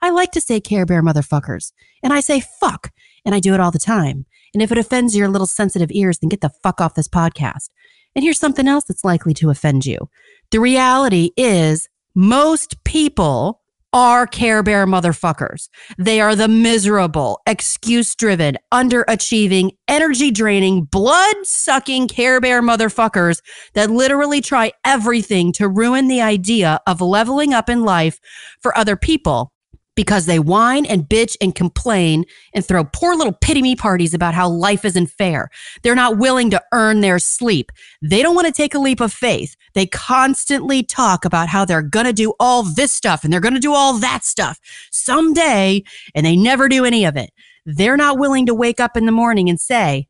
I 0.02 0.10
like 0.10 0.32
to 0.34 0.42
say 0.42 0.60
Care 0.60 0.86
Bear 0.86 1.02
motherfuckers. 1.02 1.72
And 2.04 2.12
I 2.12 2.20
say 2.20 2.42
fuck. 2.42 2.92
And 3.26 3.34
I 3.34 3.40
do 3.40 3.54
it 3.54 3.60
all 3.60 3.72
the 3.72 3.80
time. 3.80 4.26
And 4.54 4.62
if 4.62 4.72
it 4.72 4.78
offends 4.78 5.16
your 5.16 5.30
little 5.30 5.48
sensitive 5.48 5.92
ears, 5.92 6.20
then 6.20 6.30
get 6.30 6.42
the 6.42 6.50
fuck 6.50 6.82
off 6.82 6.96
this 6.96 7.08
podcast. 7.08 7.70
And 8.16 8.24
here's 8.24 8.40
something 8.40 8.68
else 8.68 8.86
that's 8.86 9.06
likely 9.06 9.34
to 9.36 9.50
offend 9.50 9.86
you. 9.86 10.10
The 10.52 10.60
reality 10.60 11.32
is 11.38 11.88
most 12.14 12.84
people 12.84 13.62
are 13.94 14.26
Care 14.26 14.64
Bear 14.64 14.86
motherfuckers. 14.86 15.68
They 15.98 16.22
are 16.22 16.36
the 16.36 16.48
miserable, 16.48 17.42
excuse 17.46 18.16
driven, 18.16 18.58
underachieving, 18.74 19.72
energy 19.88 20.32
draining, 20.32 20.86
blood 20.86 21.36
sucking 21.44 22.08
Care 22.08 22.40
Bear 22.40 22.62
motherfuckers 22.62 23.42
that 23.74 23.90
literally 23.90 24.40
try 24.42 24.72
everything 24.86 25.52
to 25.54 25.68
ruin 25.68 26.08
the 26.08 26.22
idea 26.22 26.80
of 26.88 27.02
leveling 27.02 27.54
up 27.54 27.70
in 27.70 27.84
life 27.84 28.20
for 28.62 28.78
other 28.78 28.96
people 28.96 29.52
because 29.96 30.26
they 30.26 30.40
whine 30.40 30.86
and 30.86 31.04
bitch 31.04 31.36
and 31.42 31.54
complain 31.54 32.24
and 32.54 32.66
throw 32.66 32.84
poor 32.84 33.16
little 33.16 33.34
pity 33.34 33.62
me 33.62 33.76
parties 33.76 34.14
about 34.14 34.34
how 34.34 34.48
life 34.48 34.86
isn't 34.86 35.08
fair. 35.08 35.50
They're 35.84 35.96
not 35.96 36.18
willing 36.18 36.50
to 36.52 36.64
earn 36.72 37.02
their 37.02 37.20
sleep. 37.20 37.72
They 38.02 38.22
don't 38.22 38.36
want 38.36 38.48
to 38.48 38.54
take 38.54 38.74
a 38.74 38.80
leap 38.80 39.02
of 39.02 39.12
faith. 39.12 39.56
They 39.74 39.86
constantly 39.86 40.82
talk 40.82 41.26
about 41.26 41.50
how 41.50 41.66
they're 41.66 41.82
going 41.82 42.06
to 42.06 42.14
do 42.14 42.34
all 42.40 42.64
this 42.64 42.94
stuff 42.94 43.24
and 43.24 43.34
they're 43.34 43.42
going 43.42 43.54
to 43.54 43.60
do 43.60 43.74
all 43.74 43.98
that 44.00 44.24
stuff 44.24 44.60
someday, 44.92 45.84
and 46.16 46.26
they 46.26 46.38
never 46.38 46.70
do 46.70 46.86
any 46.86 47.06
of 47.06 47.18
it. 47.18 47.32
they're 47.66 47.98
not 47.98 48.18
willing 48.18 48.46
to 48.48 48.54
wake 48.54 48.80
up 48.80 48.98
in 48.98 49.06
the 49.06 49.12
morning 49.12 49.50
and 49.50 49.60
say, 49.60 50.08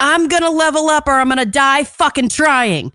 I'm 0.00 0.28
going 0.28 0.42
to 0.42 0.50
level 0.50 0.88
up 0.88 1.06
or 1.06 1.12
I'm 1.12 1.28
going 1.28 1.38
to 1.38 1.46
die 1.46 1.84
fucking 1.84 2.28
trying. 2.28 2.92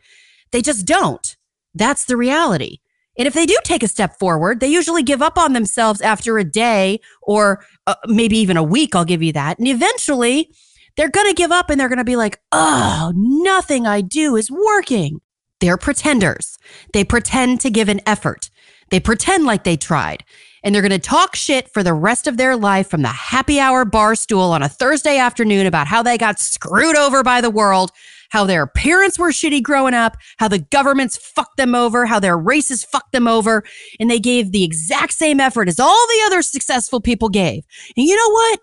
They 0.51 0.61
just 0.61 0.85
don't. 0.85 1.35
That's 1.73 2.05
the 2.05 2.17
reality. 2.17 2.79
And 3.17 3.27
if 3.27 3.33
they 3.33 3.45
do 3.45 3.57
take 3.63 3.83
a 3.83 3.87
step 3.87 4.19
forward, 4.19 4.59
they 4.59 4.67
usually 4.67 5.03
give 5.03 5.21
up 5.21 5.37
on 5.37 5.53
themselves 5.53 6.01
after 6.01 6.37
a 6.37 6.43
day 6.43 6.99
or 7.21 7.65
uh, 7.87 7.95
maybe 8.05 8.37
even 8.37 8.57
a 8.57 8.63
week. 8.63 8.95
I'll 8.95 9.05
give 9.05 9.23
you 9.23 9.33
that. 9.33 9.57
And 9.57 9.67
eventually 9.67 10.51
they're 10.95 11.09
going 11.09 11.27
to 11.27 11.33
give 11.33 11.51
up 11.51 11.69
and 11.69 11.79
they're 11.79 11.89
going 11.89 11.97
to 11.97 12.03
be 12.03 12.15
like, 12.15 12.39
oh, 12.51 13.11
nothing 13.15 13.87
I 13.87 14.01
do 14.01 14.35
is 14.35 14.51
working. 14.51 15.21
They're 15.59 15.77
pretenders. 15.77 16.57
They 16.93 17.03
pretend 17.03 17.61
to 17.61 17.69
give 17.69 17.89
an 17.89 18.01
effort. 18.05 18.49
They 18.89 18.99
pretend 18.99 19.45
like 19.45 19.63
they 19.63 19.77
tried. 19.77 20.23
And 20.63 20.73
they're 20.73 20.81
going 20.81 20.91
to 20.91 20.99
talk 20.99 21.35
shit 21.35 21.69
for 21.69 21.83
the 21.83 21.93
rest 21.93 22.27
of 22.27 22.37
their 22.37 22.55
life 22.55 22.89
from 22.89 23.01
the 23.01 23.07
happy 23.09 23.59
hour 23.59 23.85
bar 23.85 24.15
stool 24.15 24.51
on 24.51 24.63
a 24.63 24.69
Thursday 24.69 25.17
afternoon 25.17 25.65
about 25.65 25.87
how 25.87 26.03
they 26.03 26.17
got 26.17 26.39
screwed 26.39 26.95
over 26.95 27.23
by 27.23 27.41
the 27.41 27.49
world 27.49 27.91
how 28.29 28.45
their 28.45 28.67
parents 28.67 29.17
were 29.17 29.31
shitty 29.31 29.61
growing 29.61 29.93
up, 29.93 30.17
how 30.37 30.47
the 30.47 30.59
governments 30.59 31.17
fucked 31.17 31.57
them 31.57 31.75
over, 31.75 32.05
how 32.05 32.19
their 32.19 32.37
races 32.37 32.83
fucked 32.83 33.11
them 33.11 33.27
over, 33.27 33.63
and 33.99 34.09
they 34.09 34.19
gave 34.19 34.51
the 34.51 34.63
exact 34.63 35.13
same 35.13 35.39
effort 35.39 35.67
as 35.67 35.79
all 35.79 36.07
the 36.07 36.23
other 36.25 36.41
successful 36.41 37.01
people 37.01 37.29
gave. 37.29 37.63
And 37.95 38.05
you 38.05 38.15
know 38.15 38.31
what? 38.31 38.59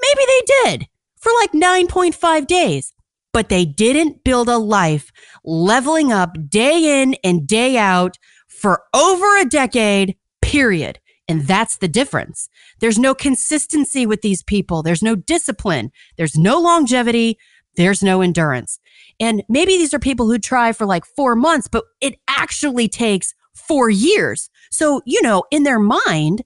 Maybe 0.00 0.22
they 0.26 0.70
did 0.70 0.88
for 1.16 1.32
like 1.40 1.52
9.5 1.52 2.46
days, 2.46 2.92
but 3.32 3.48
they 3.48 3.64
didn't 3.64 4.24
build 4.24 4.48
a 4.48 4.58
life 4.58 5.10
leveling 5.44 6.12
up 6.12 6.36
day 6.48 7.02
in 7.02 7.16
and 7.24 7.46
day 7.46 7.76
out 7.76 8.18
for 8.48 8.82
over 8.94 9.38
a 9.38 9.44
decade, 9.44 10.16
period. 10.42 10.98
And 11.28 11.46
that's 11.46 11.76
the 11.76 11.88
difference. 11.88 12.48
There's 12.80 12.98
no 12.98 13.14
consistency 13.14 14.06
with 14.06 14.22
these 14.22 14.42
people. 14.42 14.82
There's 14.82 15.02
no 15.02 15.14
discipline. 15.14 15.90
There's 16.16 16.36
no 16.36 16.58
longevity. 16.58 17.38
There's 17.76 18.02
no 18.02 18.22
endurance. 18.22 18.80
And 19.20 19.42
maybe 19.48 19.76
these 19.76 19.92
are 19.92 19.98
people 19.98 20.26
who 20.26 20.38
try 20.38 20.72
for 20.72 20.86
like 20.86 21.04
four 21.04 21.34
months, 21.34 21.68
but 21.68 21.84
it 22.00 22.16
actually 22.28 22.88
takes 22.88 23.34
four 23.54 23.90
years. 23.90 24.50
So, 24.70 25.02
you 25.04 25.20
know, 25.22 25.44
in 25.50 25.64
their 25.64 25.80
mind, 25.80 26.42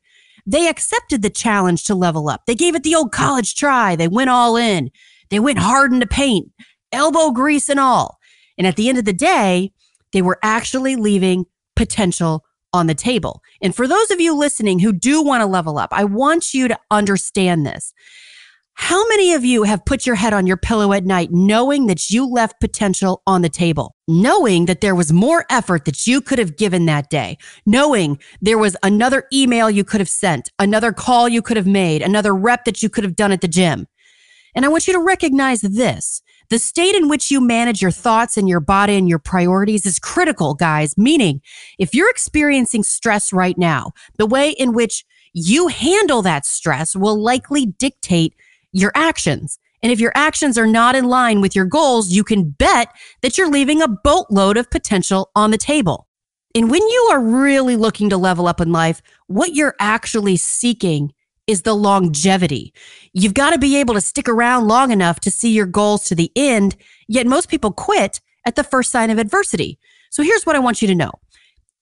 they 0.47 0.69
accepted 0.69 1.23
the 1.23 1.31
challenge 1.31 1.85
to 1.85 1.95
level 1.95 2.29
up. 2.29 2.47
They 2.47 2.55
gave 2.55 2.75
it 2.75 2.83
the 2.83 2.95
old 2.95 3.13
college 3.13 3.55
try. 3.55 3.95
They 3.95 4.09
went 4.09 4.31
all 4.31 4.57
in. 4.57 4.91
They 5.31 5.39
went 5.39 5.59
hard 5.59 5.93
into 5.93 6.07
paint, 6.07 6.51
elbow 6.93 7.31
grease 7.31 7.69
and 7.69 7.81
all. 7.81 8.19
And 8.59 8.67
at 8.67 8.77
the 8.77 8.89
end 8.89 8.99
of 8.99 9.05
the 9.05 9.13
day, 9.13 9.73
they 10.13 10.23
were 10.23 10.39
actually 10.43 10.97
leaving 10.97 11.47
potential 11.75 12.45
on 12.73 12.87
the 12.87 12.95
table. 12.95 13.43
And 13.61 13.75
for 13.75 13.87
those 13.87 14.11
of 14.11 14.21
you 14.21 14.37
listening 14.37 14.79
who 14.79 14.93
do 14.93 15.23
want 15.23 15.43
to 15.43 15.47
level 15.47 15.79
up, 15.79 15.91
I 15.93 16.05
want 16.05 16.55
you 16.55 16.69
to 16.69 16.79
understand 16.91 17.67
this. 17.67 17.93
How 18.75 19.07
many 19.09 19.33
of 19.33 19.45
you 19.45 19.63
have 19.65 19.85
put 19.85 20.07
your 20.07 20.17
head 20.17 20.33
on 20.33 20.47
your 20.47 20.57
pillow 20.57 20.93
at 20.93 21.05
night 21.05 21.29
knowing 21.31 21.87
that 21.87 22.11
you 22.11 22.27
left 22.27 22.61
potential 22.61 23.23
on 23.27 23.43
the 23.43 23.49
table, 23.49 23.95
knowing 24.09 24.67
that 24.67 24.81
there 24.81 24.95
was 24.95 25.13
more 25.13 25.45
effort 25.51 25.85
that 25.85 26.07
you 26.07 26.21
could 26.21 26.39
have 26.39 26.57
given 26.57 26.87
that 26.87 27.11
day, 27.11 27.39
knowing 27.67 28.19
there 28.41 28.59
was 28.59 28.77
another 28.83 29.25
email 29.33 29.71
you 29.71 29.85
could 29.85 30.01
have 30.01 30.09
sent, 30.09 30.51
another 30.59 30.93
call 30.93 31.29
you 31.29 31.43
could 31.43 31.57
have 31.57 31.67
made, 31.67 32.03
another 32.03 32.35
rep 32.35 32.65
that 32.65 32.83
you 32.83 32.89
could 32.89 33.05
have 33.05 33.17
done 33.17 33.33
at 33.33 33.41
the 33.41 33.49
gym? 33.49 33.87
And 34.55 34.65
I 34.65 34.69
want 34.69 34.87
you 34.87 34.93
to 34.93 35.01
recognize 35.01 35.61
this. 35.63 36.23
The 36.51 36.59
state 36.59 36.95
in 36.95 37.09
which 37.09 37.31
you 37.31 37.41
manage 37.41 37.81
your 37.81 37.91
thoughts 37.91 38.37
and 38.37 38.49
your 38.49 38.61
body 38.61 38.97
and 38.97 39.09
your 39.09 39.19
priorities 39.19 39.87
is 39.87 39.99
critical, 39.99 40.55
guys. 40.55 40.99
Meaning, 40.99 41.41
if 41.79 41.95
you're 41.95 42.11
experiencing 42.11 42.83
stress 42.83 43.33
right 43.33 43.57
now, 43.57 43.93
the 44.19 44.27
way 44.27 44.51
in 44.51 44.73
which 44.73 45.05
you 45.33 45.69
handle 45.69 46.21
that 46.23 46.45
stress 46.45 46.95
will 46.95 47.19
likely 47.19 47.65
dictate 47.65 48.35
your 48.73 48.93
actions. 48.95 49.59
And 49.83 49.91
if 49.91 50.01
your 50.01 50.13
actions 50.15 50.57
are 50.57 50.67
not 50.67 50.95
in 50.95 51.09
line 51.09 51.41
with 51.41 51.57
your 51.57 51.65
goals, 51.65 52.11
you 52.11 52.25
can 52.25 52.51
bet 52.51 52.89
that 53.21 53.37
you're 53.37 53.51
leaving 53.51 53.83
a 53.83 53.89
boatload 53.89 54.57
of 54.57 54.71
potential 54.71 55.31
on 55.35 55.51
the 55.51 55.59
table. 55.59 56.07
And 56.55 56.71
when 56.71 56.83
you 56.83 57.09
are 57.13 57.21
really 57.21 57.77
looking 57.77 58.11
to 58.11 58.17
level 58.17 58.47
up 58.47 58.61
in 58.61 58.73
life, 58.73 59.03
what 59.27 59.55
you're 59.55 59.75
actually 59.81 60.37
seeking 60.37 61.13
is 61.47 61.63
the 61.63 61.75
longevity. 61.75 62.73
You've 63.13 63.35
got 63.35 63.51
to 63.51 63.59
be 63.59 63.77
able 63.77 63.95
to 63.95 64.01
stick 64.01 64.29
around 64.29 64.69
long 64.69 64.91
enough 64.91 65.21
to 65.21 65.31
see 65.31 65.51
your 65.51 65.67
goals 65.67 66.05
to 66.05 66.15
the 66.15 66.31
end, 66.37 66.77
yet 67.09 67.27
most 67.27 67.49
people 67.49 67.73
quit 67.73 68.21
at 68.47 68.55
the 68.55 68.65
first 68.65 68.93
sign 68.93 69.11
of 69.11 69.19
adversity. 69.19 69.79
So 70.11 70.23
here's 70.23 70.45
what 70.45 70.57
I 70.57 70.61
want 70.61 70.83
you 70.83 70.89
to 70.89 70.95
know. 70.95 71.13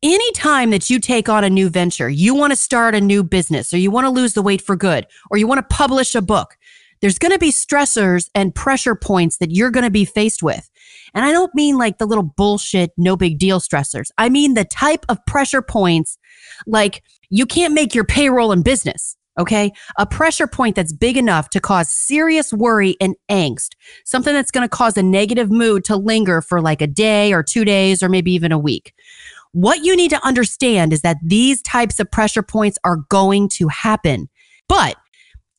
Anytime 0.03 0.71
that 0.71 0.89
you 0.89 0.99
take 0.99 1.29
on 1.29 1.45
a 1.45 1.51
new 1.51 1.69
venture, 1.69 2.09
you 2.09 2.35
want 2.35 2.53
to 2.53 2.57
start 2.57 2.95
a 2.95 3.01
new 3.03 3.23
business 3.23 3.75
or 3.75 3.77
you 3.77 3.91
want 3.91 4.07
to 4.07 4.11
lose 4.11 4.33
the 4.33 4.41
weight 4.41 4.63
for 4.63 4.77
good 4.77 5.07
or 5.31 5.37
you 5.37 5.47
want 5.47 5.59
to 5.59 5.75
publish 5.75 6.15
a 6.15 6.23
book, 6.23 6.57
there's 7.01 7.19
going 7.19 7.33
to 7.33 7.39
be 7.39 7.51
stressors 7.51 8.29
and 8.35 8.55
pressure 8.55 8.95
points 8.95 9.39
that 9.39 9.51
you're 9.51 9.71
going 9.71 9.85
to 9.85 9.91
be 9.91 10.05
faced 10.05 10.43
with. 10.43 10.71
And 11.15 11.25
I 11.25 11.33
don't 11.33 11.55
mean 11.55 11.79
like 11.79 11.99
the 11.99 12.07
little 12.07 12.25
bullshit, 12.25 12.91
no 12.97 13.17
big 13.17 13.39
deal 13.39 13.61
stressors. 13.61 14.11
I 14.19 14.29
mean 14.29 14.55
the 14.55 14.65
type 14.65 15.05
of 15.09 15.25
pressure 15.27 15.63
points 15.63 16.19
like 16.67 17.03
you 17.31 17.47
can't 17.47 17.75
make 17.75 17.95
your 17.95 18.05
payroll 18.05 18.53
in 18.53 18.63
business. 18.63 19.17
Okay. 19.39 19.73
A 19.97 20.07
pressure 20.07 20.47
point 20.47 20.77
that's 20.77 20.93
big 20.93 21.17
enough 21.17 21.51
to 21.51 21.61
cause 21.61 21.89
serious 21.89 22.53
worry 22.53 22.97
and 23.01 23.15
angst, 23.31 23.71
something 24.05 24.35
that's 24.35 24.51
going 24.51 24.69
to 24.69 24.69
cause 24.69 24.99
a 24.99 25.03
negative 25.03 25.51
mood 25.51 25.85
to 25.85 25.97
linger 25.97 26.43
for 26.43 26.61
like 26.61 26.83
a 26.83 26.87
day 26.87 27.33
or 27.33 27.43
two 27.43 27.65
days 27.65 28.03
or 28.03 28.09
maybe 28.09 28.33
even 28.33 28.53
a 28.53 28.59
week. 28.59 28.93
What 29.53 29.85
you 29.85 29.97
need 29.97 30.11
to 30.11 30.27
understand 30.27 30.93
is 30.93 31.01
that 31.03 31.17
these 31.23 31.63
types 31.63 31.99
of 32.01 32.11
pressure 32.11 32.43
points 32.43 32.79
are 32.85 32.99
going 33.09 33.49
to 33.51 33.69
happen. 33.69 34.29
But 34.69 34.97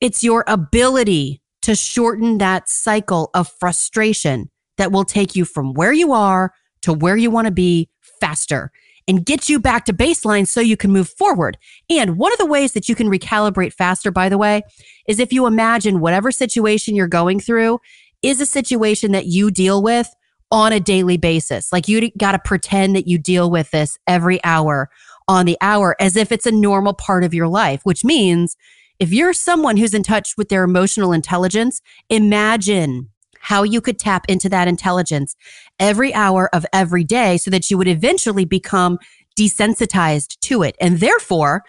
it's 0.02 0.24
your 0.24 0.44
ability 0.48 1.42
to 1.62 1.76
shorten 1.76 2.40
that 2.40 2.68
cycle 2.68 3.30
of 3.34 3.48
frustration 3.48 4.50
that 4.78 4.92
will 4.92 5.06
take 5.06 5.36
you 5.36 5.46
from 5.46 5.74
where 5.74 5.94
you 5.94 6.12
are 6.12 6.54
to 6.82 6.92
where 6.92 7.16
you 7.16 7.30
want 7.30 7.46
to 7.46 7.52
be 7.52 7.88
faster 8.20 8.72
and 9.08 9.26
get 9.26 9.50
you 9.50 9.60
back 9.60 9.86
to 9.86 9.94
baseline 9.94 10.48
so 10.48 10.60
you 10.60 10.78
can 10.78 10.92
move 10.92 11.10
forward. 11.10 11.58
And 11.90 12.18
one 12.18 12.32
of 12.32 12.38
the 12.40 12.46
ways 12.46 12.74
that 12.74 12.90
you 12.90 12.96
can 12.96 13.08
recalibrate 13.08 13.74
faster, 13.74 14.12
by 14.12 14.30
the 14.30 14.38
way, 14.38 14.64
is 15.08 15.20
if 15.20 15.34
you 15.34 15.46
imagine 15.46 16.00
whatever 16.00 16.32
situation 16.32 16.96
you're 16.96 17.08
going 17.08 17.40
through 17.40 17.80
is 18.22 18.42
a 18.42 18.46
situation 18.46 19.12
that 19.12 19.26
you 19.28 19.52
deal 19.52 19.82
with 19.82 20.14
on 20.52 20.74
a 20.74 20.80
daily 20.80 21.18
basis. 21.18 21.72
Like 21.72 21.88
you 21.88 22.12
got 22.18 22.34
to 22.34 22.40
pretend 22.40 22.96
that 22.96 23.08
you 23.08 23.18
deal 23.18 23.50
with 23.50 23.72
this 23.72 23.98
every 24.08 24.44
hour 24.44 24.90
on 25.28 25.46
the 25.46 25.58
hour 25.62 25.96
as 26.00 26.16
if 26.16 26.32
it's 26.32 26.46
a 26.46 26.52
normal 26.52 26.94
part 26.94 27.24
of 27.24 27.34
your 27.34 27.48
life, 27.48 27.82
which 27.84 28.04
means 28.04 28.58
if 29.02 29.12
you're 29.12 29.34
someone 29.34 29.78
who's 29.78 29.96
in 29.96 30.04
touch 30.04 30.38
with 30.38 30.50
their 30.50 30.64
emotional 30.64 31.12
intelligence, 31.12 31.82
imagine 32.12 33.10
how 33.40 33.64
you 33.64 33.82
could 33.82 33.98
tap 33.98 34.24
into 34.30 34.48
that 34.48 34.68
intelligence 34.68 35.36
every 35.80 36.14
hour 36.14 36.54
of 36.54 36.68
every 36.72 37.04
day 37.04 37.38
so 37.38 37.50
that 37.50 37.72
you 37.72 37.80
would 37.80 37.88
eventually 37.88 38.46
become 38.46 39.00
desensitized 39.36 40.40
to 40.42 40.62
it. 40.62 40.76
And 40.80 41.00
therefore, 41.00 41.64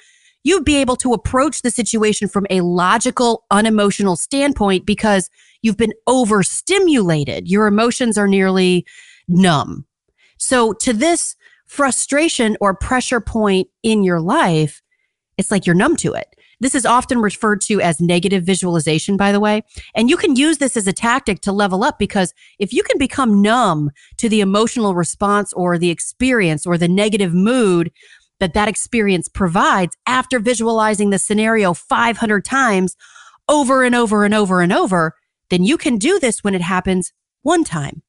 you'd 0.44 0.66
be 0.66 0.76
able 0.76 0.96
to 0.96 1.14
approach 1.14 1.62
the 1.62 1.70
situation 1.70 2.28
from 2.28 2.46
a 2.50 2.60
logical, 2.60 3.46
unemotional 3.50 4.16
standpoint 4.16 4.84
because 4.84 5.30
you've 5.62 5.78
been 5.78 5.94
overstimulated. 6.06 7.48
Your 7.48 7.66
emotions 7.66 8.18
are 8.18 8.28
nearly 8.28 8.84
numb. 9.26 9.86
So, 10.36 10.74
to 10.74 10.92
this 10.92 11.34
frustration 11.66 12.58
or 12.60 12.74
pressure 12.74 13.22
point 13.22 13.68
in 13.82 14.02
your 14.02 14.20
life, 14.20 14.82
it's 15.38 15.50
like 15.50 15.64
you're 15.64 15.74
numb 15.74 15.96
to 15.96 16.12
it. 16.12 16.26
This 16.62 16.76
is 16.76 16.86
often 16.86 17.18
referred 17.18 17.60
to 17.62 17.80
as 17.80 18.00
negative 18.00 18.44
visualization, 18.44 19.16
by 19.16 19.32
the 19.32 19.40
way. 19.40 19.64
And 19.96 20.08
you 20.08 20.16
can 20.16 20.36
use 20.36 20.58
this 20.58 20.76
as 20.76 20.86
a 20.86 20.92
tactic 20.92 21.40
to 21.40 21.50
level 21.50 21.82
up 21.82 21.98
because 21.98 22.32
if 22.60 22.72
you 22.72 22.84
can 22.84 22.98
become 22.98 23.42
numb 23.42 23.90
to 24.18 24.28
the 24.28 24.40
emotional 24.40 24.94
response 24.94 25.52
or 25.54 25.76
the 25.76 25.90
experience 25.90 26.64
or 26.64 26.78
the 26.78 26.86
negative 26.86 27.34
mood 27.34 27.90
that 28.38 28.54
that 28.54 28.68
experience 28.68 29.26
provides 29.26 29.96
after 30.06 30.38
visualizing 30.38 31.10
the 31.10 31.18
scenario 31.18 31.74
500 31.74 32.44
times 32.44 32.96
over 33.48 33.82
and 33.82 33.96
over 33.96 34.24
and 34.24 34.32
over 34.32 34.60
and 34.60 34.72
over, 34.72 35.16
then 35.50 35.64
you 35.64 35.76
can 35.76 35.98
do 35.98 36.20
this 36.20 36.44
when 36.44 36.54
it 36.54 36.62
happens 36.62 37.12
one 37.42 37.64
time 37.64 38.02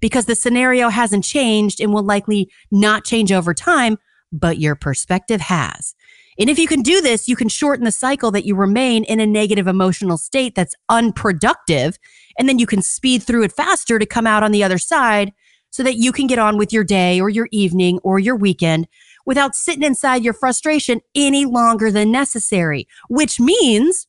because 0.00 0.24
the 0.24 0.34
scenario 0.34 0.88
hasn't 0.88 1.24
changed 1.24 1.78
and 1.78 1.92
will 1.92 2.02
likely 2.02 2.50
not 2.70 3.04
change 3.04 3.32
over 3.32 3.52
time, 3.52 3.98
but 4.32 4.56
your 4.56 4.74
perspective 4.74 5.42
has. 5.42 5.94
And 6.38 6.48
if 6.48 6.58
you 6.58 6.68
can 6.68 6.82
do 6.82 7.00
this, 7.00 7.28
you 7.28 7.34
can 7.34 7.48
shorten 7.48 7.84
the 7.84 7.92
cycle 7.92 8.30
that 8.30 8.44
you 8.44 8.54
remain 8.54 9.04
in 9.04 9.20
a 9.20 9.26
negative 9.26 9.66
emotional 9.66 10.16
state 10.16 10.54
that's 10.54 10.76
unproductive. 10.88 11.98
And 12.38 12.48
then 12.48 12.58
you 12.58 12.66
can 12.66 12.80
speed 12.80 13.22
through 13.22 13.42
it 13.42 13.52
faster 13.52 13.98
to 13.98 14.06
come 14.06 14.26
out 14.26 14.42
on 14.42 14.52
the 14.52 14.62
other 14.62 14.78
side 14.78 15.32
so 15.70 15.82
that 15.82 15.96
you 15.96 16.12
can 16.12 16.26
get 16.26 16.38
on 16.38 16.56
with 16.56 16.72
your 16.72 16.84
day 16.84 17.20
or 17.20 17.28
your 17.28 17.48
evening 17.50 17.98
or 18.02 18.18
your 18.18 18.36
weekend 18.36 18.86
without 19.26 19.54
sitting 19.54 19.82
inside 19.82 20.24
your 20.24 20.32
frustration 20.32 21.00
any 21.14 21.44
longer 21.44 21.90
than 21.90 22.10
necessary, 22.10 22.86
which 23.08 23.38
means 23.38 24.06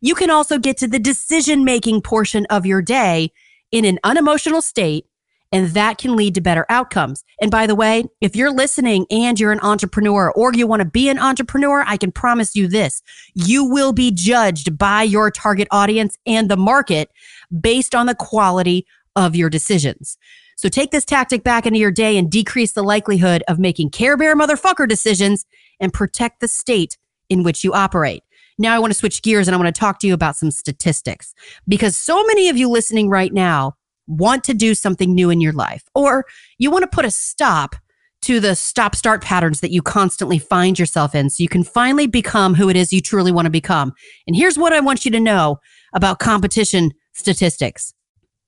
you 0.00 0.14
can 0.14 0.30
also 0.30 0.58
get 0.58 0.76
to 0.78 0.88
the 0.88 0.98
decision 0.98 1.64
making 1.64 2.00
portion 2.00 2.46
of 2.46 2.66
your 2.66 2.82
day 2.82 3.32
in 3.70 3.84
an 3.84 3.98
unemotional 4.02 4.62
state 4.62 5.06
And 5.52 5.68
that 5.70 5.98
can 5.98 6.16
lead 6.16 6.34
to 6.34 6.40
better 6.40 6.66
outcomes. 6.68 7.24
And 7.40 7.50
by 7.50 7.66
the 7.66 7.74
way, 7.74 8.04
if 8.20 8.34
you're 8.34 8.52
listening 8.52 9.06
and 9.10 9.38
you're 9.38 9.52
an 9.52 9.60
entrepreneur 9.60 10.32
or 10.32 10.52
you 10.52 10.66
want 10.66 10.80
to 10.80 10.88
be 10.88 11.08
an 11.08 11.18
entrepreneur, 11.18 11.84
I 11.86 11.96
can 11.96 12.12
promise 12.12 12.56
you 12.56 12.68
this 12.68 13.02
you 13.34 13.64
will 13.64 13.92
be 13.92 14.10
judged 14.10 14.76
by 14.76 15.02
your 15.02 15.30
target 15.30 15.68
audience 15.70 16.16
and 16.26 16.50
the 16.50 16.56
market 16.56 17.10
based 17.60 17.94
on 17.94 18.06
the 18.06 18.14
quality 18.14 18.86
of 19.14 19.36
your 19.36 19.48
decisions. 19.48 20.18
So 20.56 20.68
take 20.68 20.90
this 20.90 21.04
tactic 21.04 21.44
back 21.44 21.66
into 21.66 21.78
your 21.78 21.90
day 21.90 22.16
and 22.16 22.30
decrease 22.30 22.72
the 22.72 22.82
likelihood 22.82 23.42
of 23.46 23.58
making 23.58 23.90
Care 23.90 24.16
Bear 24.16 24.34
motherfucker 24.34 24.88
decisions 24.88 25.44
and 25.80 25.92
protect 25.92 26.40
the 26.40 26.48
state 26.48 26.96
in 27.28 27.42
which 27.42 27.62
you 27.62 27.72
operate. 27.72 28.22
Now 28.58 28.74
I 28.74 28.78
want 28.78 28.90
to 28.90 28.98
switch 28.98 29.20
gears 29.20 29.48
and 29.48 29.54
I 29.54 29.58
want 29.58 29.74
to 29.74 29.78
talk 29.78 29.98
to 30.00 30.06
you 30.06 30.14
about 30.14 30.36
some 30.36 30.50
statistics 30.50 31.34
because 31.68 31.96
so 31.96 32.24
many 32.26 32.48
of 32.48 32.56
you 32.56 32.70
listening 32.70 33.10
right 33.10 33.32
now 33.32 33.74
want 34.06 34.44
to 34.44 34.54
do 34.54 34.74
something 34.74 35.14
new 35.14 35.30
in 35.30 35.40
your 35.40 35.52
life 35.52 35.84
or 35.94 36.24
you 36.58 36.70
want 36.70 36.82
to 36.82 36.88
put 36.88 37.04
a 37.04 37.10
stop 37.10 37.76
to 38.22 38.40
the 38.40 38.56
stop 38.56 38.96
start 38.96 39.22
patterns 39.22 39.60
that 39.60 39.70
you 39.70 39.82
constantly 39.82 40.38
find 40.38 40.78
yourself 40.78 41.14
in 41.14 41.30
so 41.30 41.42
you 41.42 41.48
can 41.48 41.62
finally 41.62 42.06
become 42.06 42.54
who 42.54 42.68
it 42.68 42.76
is 42.76 42.92
you 42.92 43.00
truly 43.00 43.30
want 43.30 43.46
to 43.46 43.50
become. 43.50 43.92
And 44.26 44.34
here's 44.34 44.58
what 44.58 44.72
I 44.72 44.80
want 44.80 45.04
you 45.04 45.10
to 45.12 45.20
know 45.20 45.60
about 45.94 46.18
competition 46.18 46.92
statistics. 47.14 47.92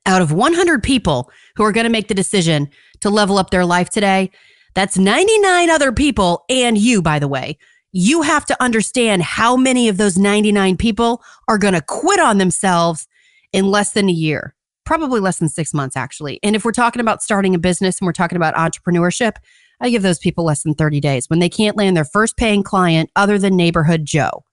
Out 0.06 0.22
of 0.22 0.32
100 0.32 0.82
people 0.82 1.30
who 1.56 1.64
are 1.64 1.72
going 1.72 1.84
to 1.84 1.90
make 1.90 2.08
the 2.08 2.14
decision 2.14 2.68
to 3.00 3.10
level 3.10 3.38
up 3.38 3.50
their 3.50 3.64
life 3.64 3.90
today, 3.90 4.30
that's 4.74 4.98
99 4.98 5.70
other 5.70 5.92
people 5.92 6.44
and 6.48 6.78
you, 6.78 7.02
by 7.02 7.18
the 7.18 7.28
way, 7.28 7.58
you 7.92 8.22
have 8.22 8.46
to 8.46 8.62
understand 8.62 9.22
how 9.22 9.56
many 9.56 9.88
of 9.88 9.96
those 9.96 10.18
99 10.18 10.76
people 10.76 11.22
are 11.46 11.58
going 11.58 11.74
to 11.74 11.82
quit 11.82 12.20
on 12.20 12.38
themselves 12.38 13.06
in 13.52 13.70
less 13.70 13.92
than 13.92 14.08
a 14.08 14.12
year, 14.12 14.54
probably 14.88 15.20
less 15.20 15.38
than 15.38 15.48
six 15.48 15.72
months, 15.72 15.96
actually. 15.96 16.40
And 16.42 16.56
if 16.56 16.64
we're 16.64 16.72
talking 16.72 17.00
about 17.00 17.22
starting 17.22 17.54
a 17.54 17.58
business 17.58 18.00
and 18.00 18.06
we're 18.06 18.12
talking 18.12 18.36
about 18.36 18.54
entrepreneurship, 18.54 19.36
I 19.80 19.90
give 19.90 20.02
those 20.02 20.18
people 20.18 20.44
less 20.44 20.64
than 20.64 20.74
30 20.74 20.98
days 20.98 21.28
when 21.28 21.38
they 21.38 21.48
can't 21.48 21.76
land 21.76 21.96
their 21.96 22.04
first 22.04 22.36
paying 22.36 22.62
client 22.62 23.10
other 23.14 23.38
than 23.38 23.54
neighborhood 23.54 24.04
Joe. 24.04 24.44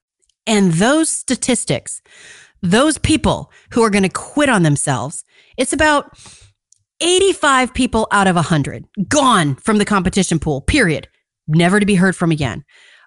And 0.46 0.74
those 0.74 1.10
statistics, 1.10 2.02
those 2.62 3.00
people 3.00 3.52
who 3.72 3.82
are 3.82 3.90
going 3.90 4.04
to 4.04 4.10
quit 4.10 4.50
on 4.50 4.62
themselves, 4.62 5.24
it's 5.58 5.74
about 5.74 6.20
85 7.02 7.74
people 7.74 8.08
out 8.12 8.28
of 8.28 8.36
100 8.36 8.86
gone 9.08 9.56
from 9.56 9.80
the 9.80 9.86
competition 9.86 10.38
pool, 10.38 10.62
period. 10.62 11.08
Never 11.48 11.80
to 11.80 11.86
be 11.86 11.96
heard 11.96 12.16
from 12.16 12.32
again 12.32 12.64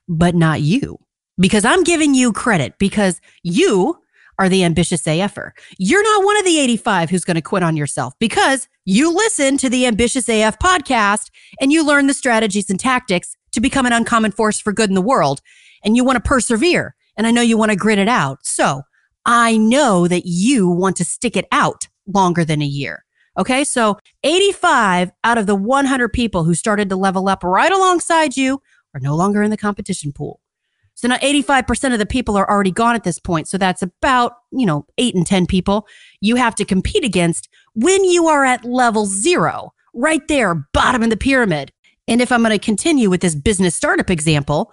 but 0.08 0.34
not 0.34 0.62
you. 0.62 0.98
Because 1.38 1.64
I'm 1.64 1.84
giving 1.84 2.14
you 2.14 2.32
credit 2.32 2.74
because 2.78 3.20
you 3.44 3.96
are 4.38 4.48
the 4.48 4.64
ambitious 4.64 5.02
AFer. 5.02 5.50
You're 5.78 6.02
not 6.02 6.24
one 6.24 6.38
of 6.38 6.44
the 6.44 6.58
85 6.58 7.10
who's 7.10 7.24
going 7.24 7.34
to 7.34 7.42
quit 7.42 7.62
on 7.62 7.76
yourself 7.76 8.14
because 8.18 8.68
you 8.84 9.14
listen 9.14 9.58
to 9.58 9.68
the 9.68 9.86
Ambitious 9.86 10.28
AF 10.28 10.58
podcast 10.58 11.30
and 11.60 11.72
you 11.72 11.84
learn 11.84 12.06
the 12.06 12.14
strategies 12.14 12.70
and 12.70 12.78
tactics 12.78 13.36
to 13.52 13.60
become 13.60 13.86
an 13.86 13.92
uncommon 13.92 14.30
force 14.30 14.60
for 14.60 14.72
good 14.72 14.88
in 14.88 14.94
the 14.94 15.02
world. 15.02 15.40
And 15.84 15.96
you 15.96 16.04
want 16.04 16.16
to 16.16 16.28
persevere. 16.28 16.94
And 17.16 17.26
I 17.26 17.30
know 17.30 17.42
you 17.42 17.58
want 17.58 17.72
to 17.72 17.76
grit 17.76 17.98
it 17.98 18.08
out. 18.08 18.38
So 18.44 18.82
I 19.26 19.56
know 19.56 20.06
that 20.08 20.22
you 20.24 20.68
want 20.68 20.96
to 20.96 21.04
stick 21.04 21.36
it 21.36 21.46
out 21.52 21.88
longer 22.06 22.44
than 22.44 22.62
a 22.62 22.66
year. 22.66 23.04
Okay. 23.36 23.64
So 23.64 23.98
85 24.24 25.12
out 25.22 25.38
of 25.38 25.46
the 25.46 25.54
100 25.54 26.12
people 26.12 26.44
who 26.44 26.54
started 26.54 26.88
to 26.88 26.96
level 26.96 27.28
up 27.28 27.44
right 27.44 27.70
alongside 27.70 28.36
you 28.36 28.60
are 28.94 29.00
no 29.00 29.14
longer 29.14 29.42
in 29.42 29.50
the 29.50 29.56
competition 29.56 30.12
pool. 30.12 30.40
So 30.98 31.06
now 31.06 31.18
85% 31.18 31.92
of 31.92 32.00
the 32.00 32.06
people 32.06 32.36
are 32.36 32.50
already 32.50 32.72
gone 32.72 32.96
at 32.96 33.04
this 33.04 33.20
point. 33.20 33.46
So 33.46 33.56
that's 33.56 33.82
about, 33.82 34.32
you 34.50 34.66
know, 34.66 34.84
eight 34.98 35.14
and 35.14 35.24
10 35.24 35.46
people 35.46 35.86
you 36.20 36.34
have 36.34 36.56
to 36.56 36.64
compete 36.64 37.04
against 37.04 37.48
when 37.74 38.02
you 38.02 38.26
are 38.26 38.44
at 38.44 38.64
level 38.64 39.06
zero, 39.06 39.72
right 39.94 40.26
there, 40.26 40.56
bottom 40.72 41.04
of 41.04 41.10
the 41.10 41.16
pyramid. 41.16 41.70
And 42.08 42.20
if 42.20 42.32
I'm 42.32 42.42
going 42.42 42.50
to 42.50 42.58
continue 42.58 43.10
with 43.10 43.20
this 43.20 43.36
business 43.36 43.76
startup 43.76 44.10
example, 44.10 44.72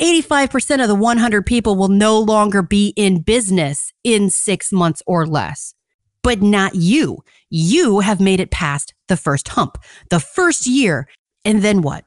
85% 0.00 0.82
of 0.82 0.86
the 0.86 0.94
100 0.94 1.44
people 1.44 1.74
will 1.74 1.88
no 1.88 2.16
longer 2.20 2.62
be 2.62 2.92
in 2.94 3.22
business 3.22 3.92
in 4.04 4.30
six 4.30 4.70
months 4.70 5.02
or 5.04 5.26
less. 5.26 5.74
But 6.22 6.42
not 6.42 6.76
you. 6.76 7.24
You 7.50 7.98
have 8.00 8.20
made 8.20 8.38
it 8.38 8.52
past 8.52 8.94
the 9.08 9.16
first 9.16 9.48
hump, 9.48 9.78
the 10.10 10.20
first 10.20 10.68
year. 10.68 11.08
And 11.44 11.62
then 11.62 11.82
what? 11.82 12.04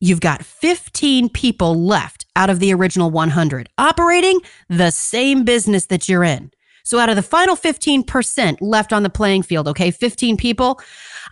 you've 0.00 0.20
got 0.20 0.44
15 0.44 1.28
people 1.28 1.74
left 1.74 2.17
out 2.38 2.48
of 2.48 2.60
the 2.60 2.72
original 2.72 3.10
100 3.10 3.68
operating 3.78 4.40
the 4.68 4.90
same 4.90 5.44
business 5.44 5.86
that 5.86 6.08
you're 6.08 6.22
in. 6.22 6.50
So 6.84 6.98
out 6.98 7.10
of 7.10 7.16
the 7.16 7.22
final 7.22 7.56
15% 7.56 8.58
left 8.60 8.92
on 8.92 9.02
the 9.02 9.10
playing 9.10 9.42
field, 9.42 9.68
okay, 9.68 9.90
15 9.90 10.36
people, 10.38 10.80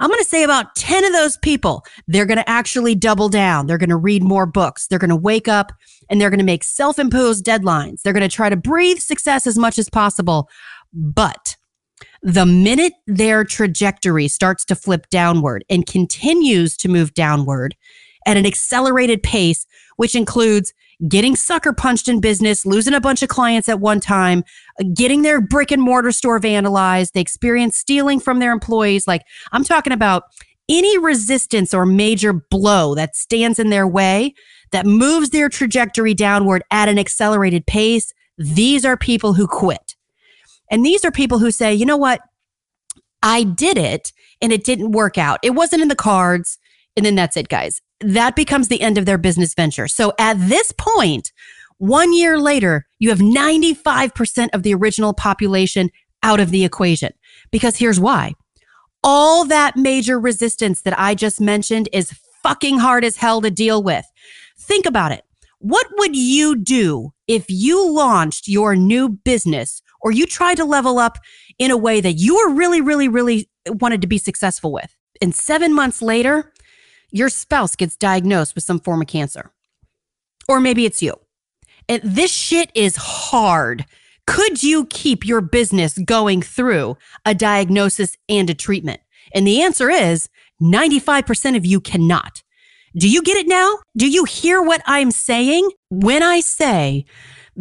I'm 0.00 0.10
going 0.10 0.20
to 0.20 0.28
say 0.28 0.42
about 0.42 0.74
10 0.74 1.04
of 1.04 1.12
those 1.12 1.38
people, 1.38 1.86
they're 2.08 2.26
going 2.26 2.36
to 2.36 2.50
actually 2.50 2.94
double 2.96 3.30
down. 3.30 3.66
They're 3.66 3.78
going 3.78 3.88
to 3.88 3.96
read 3.96 4.22
more 4.22 4.46
books. 4.46 4.88
They're 4.88 4.98
going 4.98 5.08
to 5.10 5.16
wake 5.16 5.48
up 5.48 5.72
and 6.10 6.20
they're 6.20 6.28
going 6.28 6.40
to 6.40 6.44
make 6.44 6.64
self 6.64 6.98
imposed 6.98 7.46
deadlines. 7.46 8.02
They're 8.02 8.12
going 8.12 8.28
to 8.28 8.36
try 8.36 8.50
to 8.50 8.56
breathe 8.56 8.98
success 8.98 9.46
as 9.46 9.56
much 9.56 9.78
as 9.78 9.88
possible. 9.88 10.50
But 10.92 11.56
the 12.20 12.44
minute 12.44 12.94
their 13.06 13.44
trajectory 13.44 14.28
starts 14.28 14.64
to 14.66 14.74
flip 14.74 15.06
downward 15.08 15.64
and 15.70 15.86
continues 15.86 16.76
to 16.78 16.88
move 16.88 17.14
downward, 17.14 17.76
at 18.26 18.36
an 18.36 18.44
accelerated 18.44 19.22
pace, 19.22 19.66
which 19.96 20.14
includes 20.14 20.74
getting 21.08 21.36
sucker 21.36 21.72
punched 21.72 22.08
in 22.08 22.20
business, 22.20 22.64
losing 22.64 22.94
a 22.94 23.00
bunch 23.00 23.22
of 23.22 23.28
clients 23.28 23.68
at 23.68 23.80
one 23.80 24.00
time, 24.00 24.44
getting 24.94 25.22
their 25.22 25.40
brick 25.40 25.70
and 25.70 25.82
mortar 25.82 26.12
store 26.12 26.40
vandalized. 26.40 27.12
They 27.12 27.20
experience 27.20 27.76
stealing 27.76 28.20
from 28.20 28.38
their 28.38 28.52
employees. 28.52 29.06
Like 29.06 29.22
I'm 29.52 29.64
talking 29.64 29.92
about 29.92 30.24
any 30.68 30.98
resistance 30.98 31.74
or 31.74 31.86
major 31.86 32.32
blow 32.32 32.94
that 32.94 33.14
stands 33.14 33.58
in 33.58 33.70
their 33.70 33.86
way 33.86 34.34
that 34.72 34.86
moves 34.86 35.30
their 35.30 35.48
trajectory 35.48 36.14
downward 36.14 36.62
at 36.70 36.88
an 36.88 36.98
accelerated 36.98 37.66
pace. 37.66 38.12
These 38.38 38.84
are 38.84 38.96
people 38.96 39.34
who 39.34 39.46
quit. 39.46 39.94
And 40.70 40.84
these 40.84 41.04
are 41.04 41.12
people 41.12 41.38
who 41.38 41.50
say, 41.50 41.72
you 41.74 41.86
know 41.86 41.96
what? 41.96 42.20
I 43.22 43.44
did 43.44 43.78
it 43.78 44.12
and 44.42 44.52
it 44.52 44.64
didn't 44.64 44.92
work 44.92 45.18
out. 45.18 45.38
It 45.42 45.50
wasn't 45.50 45.82
in 45.82 45.88
the 45.88 45.94
cards. 45.94 46.58
And 46.96 47.04
then 47.04 47.14
that's 47.14 47.36
it, 47.36 47.48
guys 47.48 47.80
that 48.00 48.36
becomes 48.36 48.68
the 48.68 48.80
end 48.80 48.98
of 48.98 49.06
their 49.06 49.18
business 49.18 49.54
venture. 49.54 49.88
So 49.88 50.12
at 50.18 50.36
this 50.38 50.72
point, 50.72 51.32
one 51.78 52.12
year 52.12 52.38
later, 52.38 52.86
you 52.98 53.10
have 53.10 53.18
95% 53.18 54.48
of 54.52 54.62
the 54.62 54.74
original 54.74 55.12
population 55.12 55.90
out 56.22 56.40
of 56.40 56.50
the 56.50 56.64
equation. 56.64 57.12
Because 57.50 57.76
here's 57.76 58.00
why 58.00 58.32
all 59.04 59.44
that 59.44 59.76
major 59.76 60.18
resistance 60.18 60.82
that 60.82 60.98
I 60.98 61.14
just 61.14 61.40
mentioned 61.40 61.88
is 61.92 62.18
fucking 62.42 62.78
hard 62.78 63.04
as 63.04 63.16
hell 63.16 63.40
to 63.40 63.50
deal 63.50 63.82
with. 63.82 64.04
Think 64.58 64.84
about 64.84 65.12
it. 65.12 65.22
What 65.58 65.86
would 65.98 66.16
you 66.16 66.56
do 66.56 67.12
if 67.28 67.46
you 67.48 67.90
launched 67.90 68.48
your 68.48 68.74
new 68.74 69.08
business 69.08 69.80
or 70.00 70.10
you 70.10 70.26
tried 70.26 70.56
to 70.56 70.64
level 70.64 70.98
up 70.98 71.18
in 71.58 71.70
a 71.70 71.76
way 71.76 72.00
that 72.00 72.14
you 72.14 72.36
were 72.36 72.54
really, 72.54 72.80
really, 72.80 73.08
really 73.08 73.48
wanted 73.66 74.00
to 74.02 74.06
be 74.06 74.18
successful 74.18 74.72
with? 74.72 74.94
And 75.22 75.34
seven 75.34 75.72
months 75.72 76.02
later, 76.02 76.52
your 77.16 77.28
spouse 77.28 77.76
gets 77.76 77.96
diagnosed 77.96 78.54
with 78.54 78.64
some 78.64 78.78
form 78.78 79.00
of 79.00 79.08
cancer. 79.08 79.50
Or 80.48 80.60
maybe 80.60 80.84
it's 80.84 81.02
you. 81.02 81.14
And 81.88 82.02
this 82.04 82.32
shit 82.32 82.70
is 82.74 82.96
hard. 82.96 83.86
Could 84.26 84.62
you 84.62 84.86
keep 84.86 85.24
your 85.24 85.40
business 85.40 85.96
going 85.98 86.42
through 86.42 86.96
a 87.24 87.34
diagnosis 87.34 88.16
and 88.28 88.50
a 88.50 88.54
treatment? 88.54 89.00
And 89.34 89.46
the 89.46 89.62
answer 89.62 89.88
is 89.88 90.28
95% 90.60 91.56
of 91.56 91.64
you 91.64 91.80
cannot. 91.80 92.42
Do 92.96 93.08
you 93.08 93.22
get 93.22 93.36
it 93.36 93.46
now? 93.46 93.78
Do 93.96 94.08
you 94.08 94.24
hear 94.24 94.62
what 94.62 94.82
I'm 94.86 95.10
saying? 95.10 95.70
When 95.90 96.22
I 96.22 96.40
say 96.40 97.04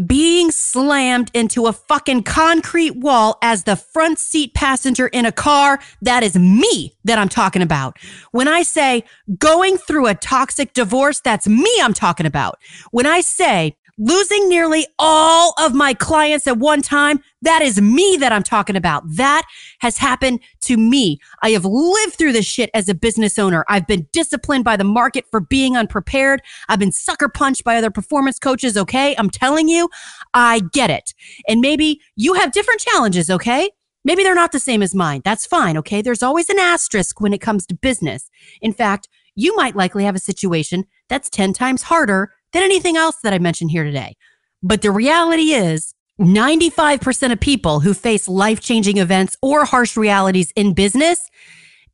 being 0.05 0.51
slammed 0.51 1.31
into 1.33 1.67
a 1.67 1.73
fucking 1.73 2.23
concrete 2.23 2.97
wall 2.97 3.37
as 3.41 3.63
the 3.63 3.75
front 3.75 4.19
seat 4.19 4.53
passenger 4.53 5.07
in 5.07 5.25
a 5.25 5.31
car. 5.31 5.79
That 6.01 6.23
is 6.23 6.37
me 6.37 6.95
that 7.03 7.17
I'm 7.17 7.29
talking 7.29 7.61
about. 7.61 7.97
When 8.31 8.47
I 8.47 8.63
say 8.63 9.03
going 9.37 9.77
through 9.77 10.07
a 10.07 10.15
toxic 10.15 10.73
divorce, 10.73 11.21
that's 11.21 11.47
me 11.47 11.71
I'm 11.81 11.93
talking 11.93 12.25
about. 12.25 12.59
When 12.91 13.05
I 13.05 13.21
say 13.21 13.77
losing 13.97 14.49
nearly 14.49 14.85
all 14.99 15.53
of 15.57 15.73
my 15.73 15.93
clients 15.93 16.47
at 16.47 16.57
one 16.57 16.81
time. 16.81 17.19
That 17.41 17.61
is 17.61 17.79
me 17.79 18.17
that 18.19 18.31
I'm 18.31 18.43
talking 18.43 18.75
about. 18.75 19.03
That 19.07 19.43
has 19.79 19.97
happened 19.97 20.41
to 20.61 20.77
me. 20.77 21.19
I 21.41 21.51
have 21.51 21.65
lived 21.65 22.15
through 22.15 22.33
this 22.33 22.45
shit 22.45 22.69
as 22.73 22.89
a 22.89 22.95
business 22.95 23.39
owner. 23.39 23.63
I've 23.69 23.87
been 23.87 24.07
disciplined 24.11 24.63
by 24.63 24.77
the 24.77 24.83
market 24.83 25.25
for 25.31 25.39
being 25.39 25.77
unprepared. 25.77 26.41
I've 26.67 26.79
been 26.79 26.91
sucker 26.91 27.29
punched 27.29 27.63
by 27.63 27.77
other 27.77 27.91
performance 27.91 28.39
coaches. 28.39 28.77
Okay. 28.77 29.15
I'm 29.17 29.29
telling 29.29 29.69
you, 29.69 29.89
I 30.33 30.61
get 30.73 30.89
it. 30.89 31.13
And 31.47 31.61
maybe 31.61 32.01
you 32.15 32.33
have 32.33 32.51
different 32.51 32.81
challenges. 32.81 33.29
Okay. 33.29 33.69
Maybe 34.03 34.23
they're 34.23 34.35
not 34.35 34.51
the 34.51 34.59
same 34.59 34.83
as 34.83 34.93
mine. 34.93 35.21
That's 35.23 35.45
fine. 35.45 35.77
Okay. 35.77 36.01
There's 36.01 36.23
always 36.23 36.49
an 36.49 36.59
asterisk 36.59 37.21
when 37.21 37.33
it 37.33 37.41
comes 37.41 37.65
to 37.67 37.75
business. 37.75 38.29
In 38.61 38.73
fact, 38.73 39.07
you 39.35 39.55
might 39.55 39.75
likely 39.75 40.03
have 40.05 40.15
a 40.15 40.19
situation 40.19 40.85
that's 41.09 41.29
10 41.29 41.53
times 41.53 41.83
harder 41.83 42.31
than 42.55 42.63
anything 42.63 42.95
else 42.95 43.17
that 43.21 43.33
I 43.33 43.39
mentioned 43.39 43.71
here 43.71 43.83
today. 43.83 44.15
But 44.63 44.81
the 44.81 44.89
reality 44.89 45.51
is 45.51 45.93
95% 46.21 47.33
of 47.33 47.39
people 47.41 47.81
who 47.81 47.93
face 47.93 48.29
life 48.29 48.61
changing 48.61 48.97
events 48.97 49.35
or 49.41 49.65
harsh 49.65 49.97
realities 49.97 50.53
in 50.55 50.73
business 50.73 51.29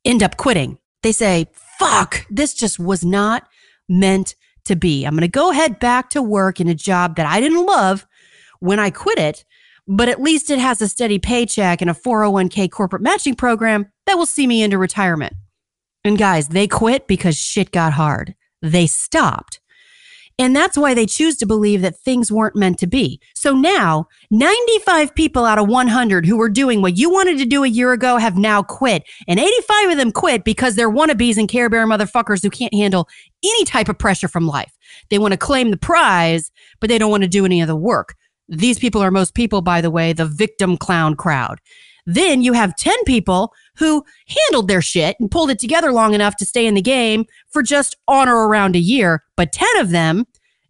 end 0.05 0.21
up 0.21 0.37
quitting. 0.37 0.77
They 1.01 1.13
say, 1.13 1.47
fuck, 1.79 2.27
this 2.29 2.53
just 2.53 2.77
was 2.77 3.03
not 3.03 3.47
meant 3.89 4.35
to 4.65 4.75
be. 4.75 5.03
I'm 5.03 5.15
going 5.15 5.21
to 5.21 5.27
go 5.27 5.49
head 5.49 5.79
back 5.79 6.11
to 6.11 6.21
work 6.21 6.59
in 6.59 6.67
a 6.67 6.75
job 6.75 7.15
that 7.15 7.25
I 7.25 7.41
didn't 7.41 7.65
love 7.65 8.05
when 8.59 8.79
I 8.79 8.91
quit 8.91 9.17
it, 9.17 9.43
but 9.87 10.09
at 10.09 10.21
least 10.21 10.51
it 10.51 10.59
has 10.59 10.79
a 10.79 10.87
steady 10.87 11.17
paycheck 11.17 11.81
and 11.81 11.89
a 11.89 11.95
401k 11.95 12.69
corporate 12.69 13.01
matching 13.01 13.33
program 13.33 13.87
that 14.05 14.15
will 14.15 14.27
see 14.27 14.45
me 14.45 14.61
into 14.61 14.77
retirement. 14.77 15.33
And 16.03 16.19
guys, 16.19 16.49
they 16.49 16.67
quit 16.67 17.07
because 17.07 17.35
shit 17.35 17.71
got 17.71 17.93
hard. 17.93 18.35
They 18.61 18.85
stopped. 18.85 19.59
And 20.41 20.55
that's 20.55 20.75
why 20.75 20.95
they 20.95 21.05
choose 21.05 21.37
to 21.37 21.45
believe 21.45 21.83
that 21.83 21.99
things 21.99 22.31
weren't 22.31 22.55
meant 22.55 22.79
to 22.79 22.87
be. 22.87 23.21
So 23.35 23.53
now, 23.53 24.07
95 24.31 25.13
people 25.13 25.45
out 25.45 25.59
of 25.59 25.67
100 25.67 26.25
who 26.25 26.35
were 26.35 26.49
doing 26.49 26.81
what 26.81 26.97
you 26.97 27.11
wanted 27.11 27.37
to 27.37 27.45
do 27.45 27.63
a 27.63 27.67
year 27.67 27.93
ago 27.93 28.17
have 28.17 28.39
now 28.39 28.63
quit. 28.63 29.03
And 29.27 29.39
85 29.39 29.91
of 29.91 29.97
them 29.97 30.11
quit 30.11 30.43
because 30.43 30.73
they're 30.73 30.89
wannabes 30.89 31.37
and 31.37 31.47
Care 31.47 31.69
Bear 31.69 31.85
motherfuckers 31.85 32.41
who 32.41 32.49
can't 32.49 32.73
handle 32.73 33.07
any 33.45 33.65
type 33.65 33.87
of 33.87 33.99
pressure 33.99 34.27
from 34.27 34.47
life. 34.47 34.75
They 35.11 35.19
want 35.19 35.33
to 35.33 35.37
claim 35.37 35.69
the 35.69 35.77
prize, 35.77 36.51
but 36.79 36.89
they 36.89 36.97
don't 36.97 37.11
want 37.11 37.21
to 37.21 37.29
do 37.29 37.45
any 37.45 37.61
of 37.61 37.67
the 37.67 37.75
work. 37.75 38.15
These 38.49 38.79
people 38.79 39.03
are 39.03 39.11
most 39.11 39.35
people, 39.35 39.61
by 39.61 39.79
the 39.79 39.91
way, 39.91 40.11
the 40.11 40.25
victim 40.25 40.75
clown 40.75 41.13
crowd. 41.15 41.59
Then 42.07 42.41
you 42.41 42.53
have 42.53 42.75
10 42.75 42.95
people 43.05 43.53
who 43.77 44.03
handled 44.27 44.67
their 44.67 44.81
shit 44.81 45.17
and 45.19 45.29
pulled 45.29 45.51
it 45.51 45.59
together 45.59 45.91
long 45.91 46.13
enough 46.13 46.35
to 46.37 46.45
stay 46.45 46.65
in 46.65 46.73
the 46.73 46.81
game 46.81 47.25
for 47.49 47.61
just 47.61 47.95
on 48.07 48.27
or 48.27 48.47
around 48.47 48.75
a 48.75 48.79
year. 48.79 49.23
But 49.35 49.51
10 49.51 49.67
of 49.77 49.91
them 49.91 50.25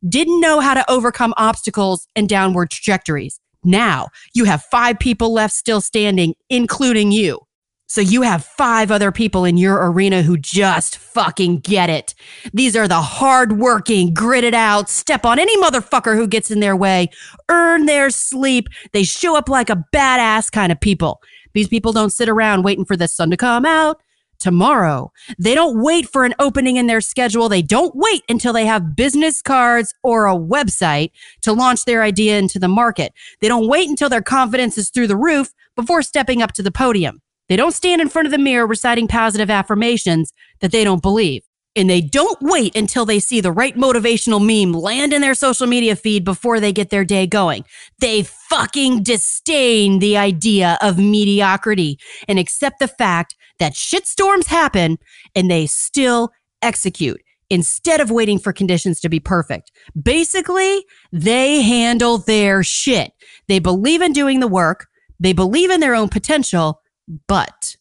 didn't 0.08 0.40
know 0.40 0.60
how 0.60 0.74
to 0.74 0.90
overcome 0.90 1.34
obstacles 1.38 2.08
and 2.16 2.28
downward 2.28 2.72
trajectories. 2.72 3.40
Now 3.64 4.08
you 4.34 4.46
have 4.46 4.64
five 4.64 5.00
people 5.00 5.34
left 5.34 5.54
still 5.54 5.82
standing, 5.82 6.36
including 6.50 7.12
you. 7.12 7.40
So 7.88 8.00
you 8.00 8.22
have 8.22 8.46
five 8.46 8.90
other 8.90 9.12
people 9.12 9.44
in 9.44 9.58
your 9.58 9.92
arena 9.92 10.22
who 10.22 10.38
just 10.38 10.96
fucking 10.98 11.60
get 11.60 11.90
it. 11.90 12.16
These 12.54 12.74
are 12.78 12.88
the 12.88 13.02
hardworking, 13.02 14.14
gritted 14.14 14.54
out, 14.54 14.90
step 14.90 15.26
on 15.26 15.40
any 15.40 15.58
motherfucker 15.58 16.16
who 16.16 16.26
gets 16.26 16.50
in 16.50 16.62
their 16.62 16.76
way, 16.76 17.10
earn 17.50 17.88
their 17.88 18.10
sleep. 18.10 18.70
They 18.94 19.04
show 19.04 19.36
up 19.36 19.50
like 19.50 19.70
a 19.70 19.84
badass 19.94 20.50
kind 20.50 20.72
of 20.72 20.80
people. 20.80 21.22
These 21.54 21.68
people 21.68 21.92
don't 21.92 22.12
sit 22.12 22.30
around 22.30 22.64
waiting 22.64 22.86
for 22.86 22.96
the 22.96 23.10
sun 23.10 23.30
to 23.30 23.36
come 23.36 23.66
out 23.66 24.02
tomorrow. 24.42 25.12
They 25.40 25.56
don't 25.56 25.82
wait 25.82 26.10
for 26.10 26.26
an 26.26 26.34
opening 26.40 26.76
in 26.76 26.88
their 26.88 27.02
schedule. 27.02 27.48
They 27.48 27.62
don't 27.62 27.96
wait 27.96 28.24
until 28.28 28.52
they 28.52 28.66
have 28.66 28.96
business 28.96 29.42
cards 29.42 29.94
or 30.04 30.28
a 30.28 30.36
website 30.36 31.12
to 31.44 31.54
launch 31.54 31.86
their 31.86 32.04
idea 32.04 32.38
into 32.38 32.60
the 32.60 32.68
market. 32.68 33.14
They 33.40 33.48
don't 33.48 33.68
wait 33.68 33.88
until 33.88 34.10
their 34.10 34.22
confidence 34.22 34.78
is 34.78 34.90
through 34.90 35.08
the 35.08 35.16
roof 35.16 35.54
before 35.76 36.02
stepping 36.02 36.42
up 36.42 36.52
to 36.54 36.64
the 36.64 36.72
podium. 36.72 37.22
They 37.48 37.56
don't 37.56 37.74
stand 37.74 38.02
in 38.02 38.10
front 38.10 38.26
of 38.26 38.32
the 38.32 38.38
mirror 38.38 38.66
reciting 38.66 39.08
positive 39.08 39.50
affirmations 39.50 40.34
that 40.62 40.72
they 40.72 40.84
don't 40.84 41.02
believe. 41.02 41.44
And 41.76 41.90
they 41.90 42.02
don't 42.02 42.38
wait 42.42 42.76
until 42.76 43.06
they 43.06 43.20
see 43.20 43.40
the 43.40 43.52
right 43.52 43.76
motivational 43.78 44.46
meme 44.46 44.74
land 44.74 45.14
in 45.14 45.22
their 45.22 45.34
social 45.34 45.68
media 45.68 45.96
feed 45.96 46.26
before 46.26 46.60
they 46.60 46.74
get 46.74 46.90
their 46.90 47.06
day 47.06 47.26
going. 47.28 47.64
They 48.00 48.24
fucking 48.24 49.04
disdain 49.04 50.00
the 50.00 50.18
idea 50.18 50.78
of 50.82 50.98
mediocrity 50.98 51.98
and 52.28 52.38
accept 52.38 52.80
the 52.80 52.90
fact 52.90 53.36
that 53.62 53.74
shitstorms 53.74 54.47
happen 54.47 54.97
and 55.36 55.50
they 55.50 55.65
still 55.65 56.32
execute 56.62 57.21
instead 57.50 58.02
of 58.02 58.12
waiting 58.12 58.39
for 58.39 58.54
conditions 58.54 59.00
to 59.00 59.10
be 59.10 59.19
perfect. 59.19 59.71
Basically, 60.02 60.86
they 61.12 61.62
handle 61.62 62.17
their 62.17 62.63
shit. 62.63 63.12
They 63.47 63.60
believe 63.60 64.02
in 64.02 64.13
doing 64.13 64.39
the 64.39 64.47
work. 64.47 64.88
They 65.19 65.34
believe 65.34 65.69
in 65.69 65.80
their 65.80 65.95
own 65.95 66.10
potential 66.10 66.82
but 67.28 67.76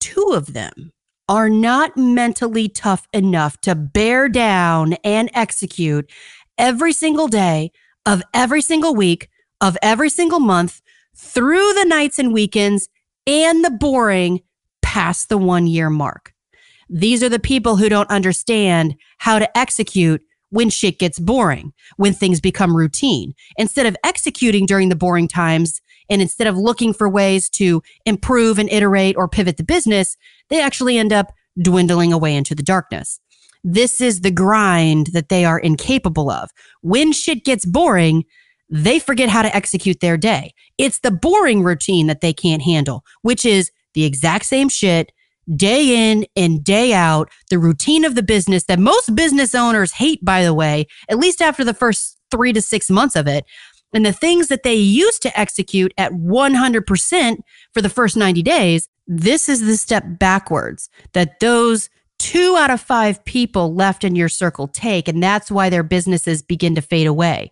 two 0.00 0.32
of 0.34 0.52
them 0.52 0.92
are 1.28 1.50
not 1.50 1.96
mentally 1.96 2.68
tough 2.68 3.06
enough 3.12 3.60
to 3.62 3.74
bear 3.74 4.28
down 4.28 4.94
and 5.04 5.30
execute 5.34 6.10
every 6.56 6.92
single 6.92 7.28
day 7.28 7.70
of 8.06 8.22
every 8.32 8.62
single 8.62 8.94
week 8.94 9.28
of 9.60 9.76
every 9.82 10.08
single 10.08 10.40
month 10.40 10.80
through 11.16 11.72
the 11.74 11.84
nights 11.84 12.18
and 12.18 12.32
weekends 12.32 12.88
and 13.26 13.64
the 13.64 13.70
boring 13.70 14.40
past 14.88 15.28
the 15.28 15.36
one 15.36 15.66
year 15.66 15.90
mark. 15.90 16.32
These 16.88 17.22
are 17.22 17.28
the 17.28 17.38
people 17.38 17.76
who 17.76 17.90
don't 17.90 18.08
understand 18.08 18.94
how 19.18 19.38
to 19.38 19.58
execute 19.58 20.22
when 20.48 20.70
shit 20.70 20.98
gets 20.98 21.18
boring, 21.18 21.74
when 21.98 22.14
things 22.14 22.40
become 22.40 22.74
routine. 22.74 23.34
Instead 23.58 23.84
of 23.84 23.98
executing 24.02 24.64
during 24.64 24.88
the 24.88 24.96
boring 24.96 25.28
times, 25.28 25.82
and 26.08 26.22
instead 26.22 26.46
of 26.46 26.56
looking 26.56 26.94
for 26.94 27.06
ways 27.06 27.50
to 27.50 27.82
improve 28.06 28.58
and 28.58 28.70
iterate 28.70 29.14
or 29.18 29.28
pivot 29.28 29.58
the 29.58 29.62
business, 29.62 30.16
they 30.48 30.58
actually 30.58 30.96
end 30.96 31.12
up 31.12 31.34
dwindling 31.60 32.14
away 32.14 32.34
into 32.34 32.54
the 32.54 32.62
darkness. 32.62 33.20
This 33.62 34.00
is 34.00 34.22
the 34.22 34.30
grind 34.30 35.08
that 35.08 35.28
they 35.28 35.44
are 35.44 35.58
incapable 35.58 36.30
of. 36.30 36.48
When 36.80 37.12
shit 37.12 37.44
gets 37.44 37.66
boring, 37.66 38.24
they 38.70 38.98
forget 38.98 39.28
how 39.28 39.42
to 39.42 39.54
execute 39.54 40.00
their 40.00 40.16
day. 40.16 40.54
It's 40.78 41.00
the 41.00 41.10
boring 41.10 41.62
routine 41.62 42.06
that 42.06 42.22
they 42.22 42.32
can't 42.32 42.62
handle, 42.62 43.04
which 43.20 43.44
is 43.44 43.70
the 43.98 44.04
exact 44.04 44.44
same 44.44 44.68
shit 44.68 45.10
day 45.56 46.12
in 46.12 46.24
and 46.36 46.62
day 46.62 46.92
out, 46.92 47.28
the 47.50 47.58
routine 47.58 48.04
of 48.04 48.14
the 48.14 48.22
business 48.22 48.64
that 48.64 48.78
most 48.78 49.12
business 49.16 49.56
owners 49.56 49.90
hate, 49.90 50.24
by 50.24 50.44
the 50.44 50.54
way, 50.54 50.86
at 51.08 51.18
least 51.18 51.42
after 51.42 51.64
the 51.64 51.74
first 51.74 52.16
three 52.30 52.52
to 52.52 52.62
six 52.62 52.90
months 52.90 53.16
of 53.16 53.26
it. 53.26 53.44
And 53.92 54.06
the 54.06 54.12
things 54.12 54.48
that 54.48 54.62
they 54.62 54.76
used 54.76 55.20
to 55.22 55.40
execute 55.40 55.92
at 55.98 56.12
100% 56.12 57.36
for 57.74 57.82
the 57.82 57.88
first 57.88 58.16
90 58.16 58.40
days, 58.42 58.88
this 59.08 59.48
is 59.48 59.62
the 59.62 59.76
step 59.76 60.04
backwards 60.06 60.88
that 61.12 61.40
those 61.40 61.90
two 62.20 62.54
out 62.56 62.70
of 62.70 62.80
five 62.80 63.24
people 63.24 63.74
left 63.74 64.04
in 64.04 64.14
your 64.14 64.28
circle 64.28 64.68
take. 64.68 65.08
And 65.08 65.20
that's 65.20 65.50
why 65.50 65.70
their 65.70 65.82
businesses 65.82 66.40
begin 66.40 66.76
to 66.76 66.82
fade 66.82 67.08
away. 67.08 67.50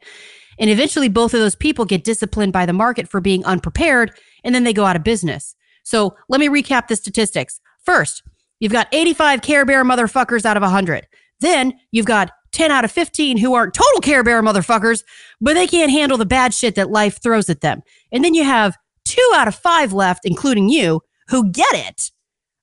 And 0.60 0.70
eventually, 0.70 1.08
both 1.08 1.34
of 1.34 1.40
those 1.40 1.56
people 1.56 1.84
get 1.84 2.04
disciplined 2.04 2.52
by 2.52 2.66
the 2.66 2.72
market 2.72 3.08
for 3.08 3.20
being 3.20 3.44
unprepared, 3.44 4.12
and 4.44 4.54
then 4.54 4.62
they 4.64 4.72
go 4.72 4.84
out 4.84 4.96
of 4.96 5.02
business. 5.02 5.55
So 5.86 6.16
let 6.28 6.40
me 6.40 6.48
recap 6.48 6.88
the 6.88 6.96
statistics. 6.96 7.60
First, 7.84 8.24
you've 8.58 8.72
got 8.72 8.88
85 8.90 9.40
Care 9.40 9.64
Bear 9.64 9.84
motherfuckers 9.84 10.44
out 10.44 10.56
of 10.56 10.62
100. 10.62 11.06
Then 11.38 11.74
you've 11.92 12.06
got 12.06 12.32
10 12.50 12.72
out 12.72 12.84
of 12.84 12.90
15 12.90 13.36
who 13.36 13.54
aren't 13.54 13.72
total 13.72 14.00
Care 14.00 14.24
Bear 14.24 14.42
motherfuckers, 14.42 15.04
but 15.40 15.54
they 15.54 15.68
can't 15.68 15.92
handle 15.92 16.18
the 16.18 16.26
bad 16.26 16.52
shit 16.52 16.74
that 16.74 16.90
life 16.90 17.22
throws 17.22 17.48
at 17.48 17.60
them. 17.60 17.82
And 18.10 18.24
then 18.24 18.34
you 18.34 18.42
have 18.42 18.76
two 19.04 19.30
out 19.36 19.46
of 19.46 19.54
five 19.54 19.92
left, 19.92 20.24
including 20.24 20.68
you, 20.68 21.02
who 21.28 21.52
get 21.52 21.72
it. 21.72 22.10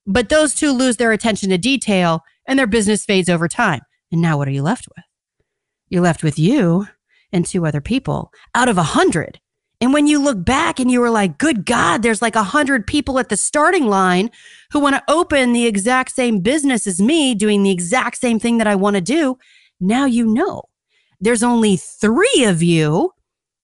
But 0.06 0.28
those 0.28 0.54
two 0.54 0.72
lose 0.72 0.98
their 0.98 1.12
attention 1.12 1.48
to 1.48 1.56
detail 1.56 2.20
and 2.46 2.58
their 2.58 2.66
business 2.66 3.06
fades 3.06 3.30
over 3.30 3.48
time. 3.48 3.80
And 4.12 4.20
now 4.20 4.36
what 4.36 4.48
are 4.48 4.52
you 4.52 4.62
left 4.62 4.86
with? 4.94 5.04
You're 5.88 6.02
left 6.02 6.22
with 6.22 6.38
you 6.38 6.88
and 7.32 7.46
two 7.46 7.64
other 7.64 7.80
people 7.80 8.30
out 8.54 8.68
of 8.68 8.76
hundred. 8.76 9.40
And 9.84 9.92
when 9.92 10.06
you 10.06 10.18
look 10.18 10.42
back 10.42 10.80
and 10.80 10.90
you 10.90 10.98
were 10.98 11.10
like, 11.10 11.36
good 11.36 11.66
God, 11.66 12.00
there's 12.00 12.22
like 12.22 12.36
a 12.36 12.42
hundred 12.42 12.86
people 12.86 13.18
at 13.18 13.28
the 13.28 13.36
starting 13.36 13.84
line 13.84 14.30
who 14.70 14.80
want 14.80 14.96
to 14.96 15.12
open 15.12 15.52
the 15.52 15.66
exact 15.66 16.12
same 16.12 16.40
business 16.40 16.86
as 16.86 17.02
me, 17.02 17.34
doing 17.34 17.62
the 17.62 17.70
exact 17.70 18.16
same 18.16 18.38
thing 18.38 18.56
that 18.56 18.66
I 18.66 18.76
want 18.76 18.96
to 18.96 19.02
do. 19.02 19.36
Now 19.80 20.06
you 20.06 20.24
know 20.24 20.62
there's 21.20 21.42
only 21.42 21.76
three 21.76 22.44
of 22.44 22.62
you 22.62 23.10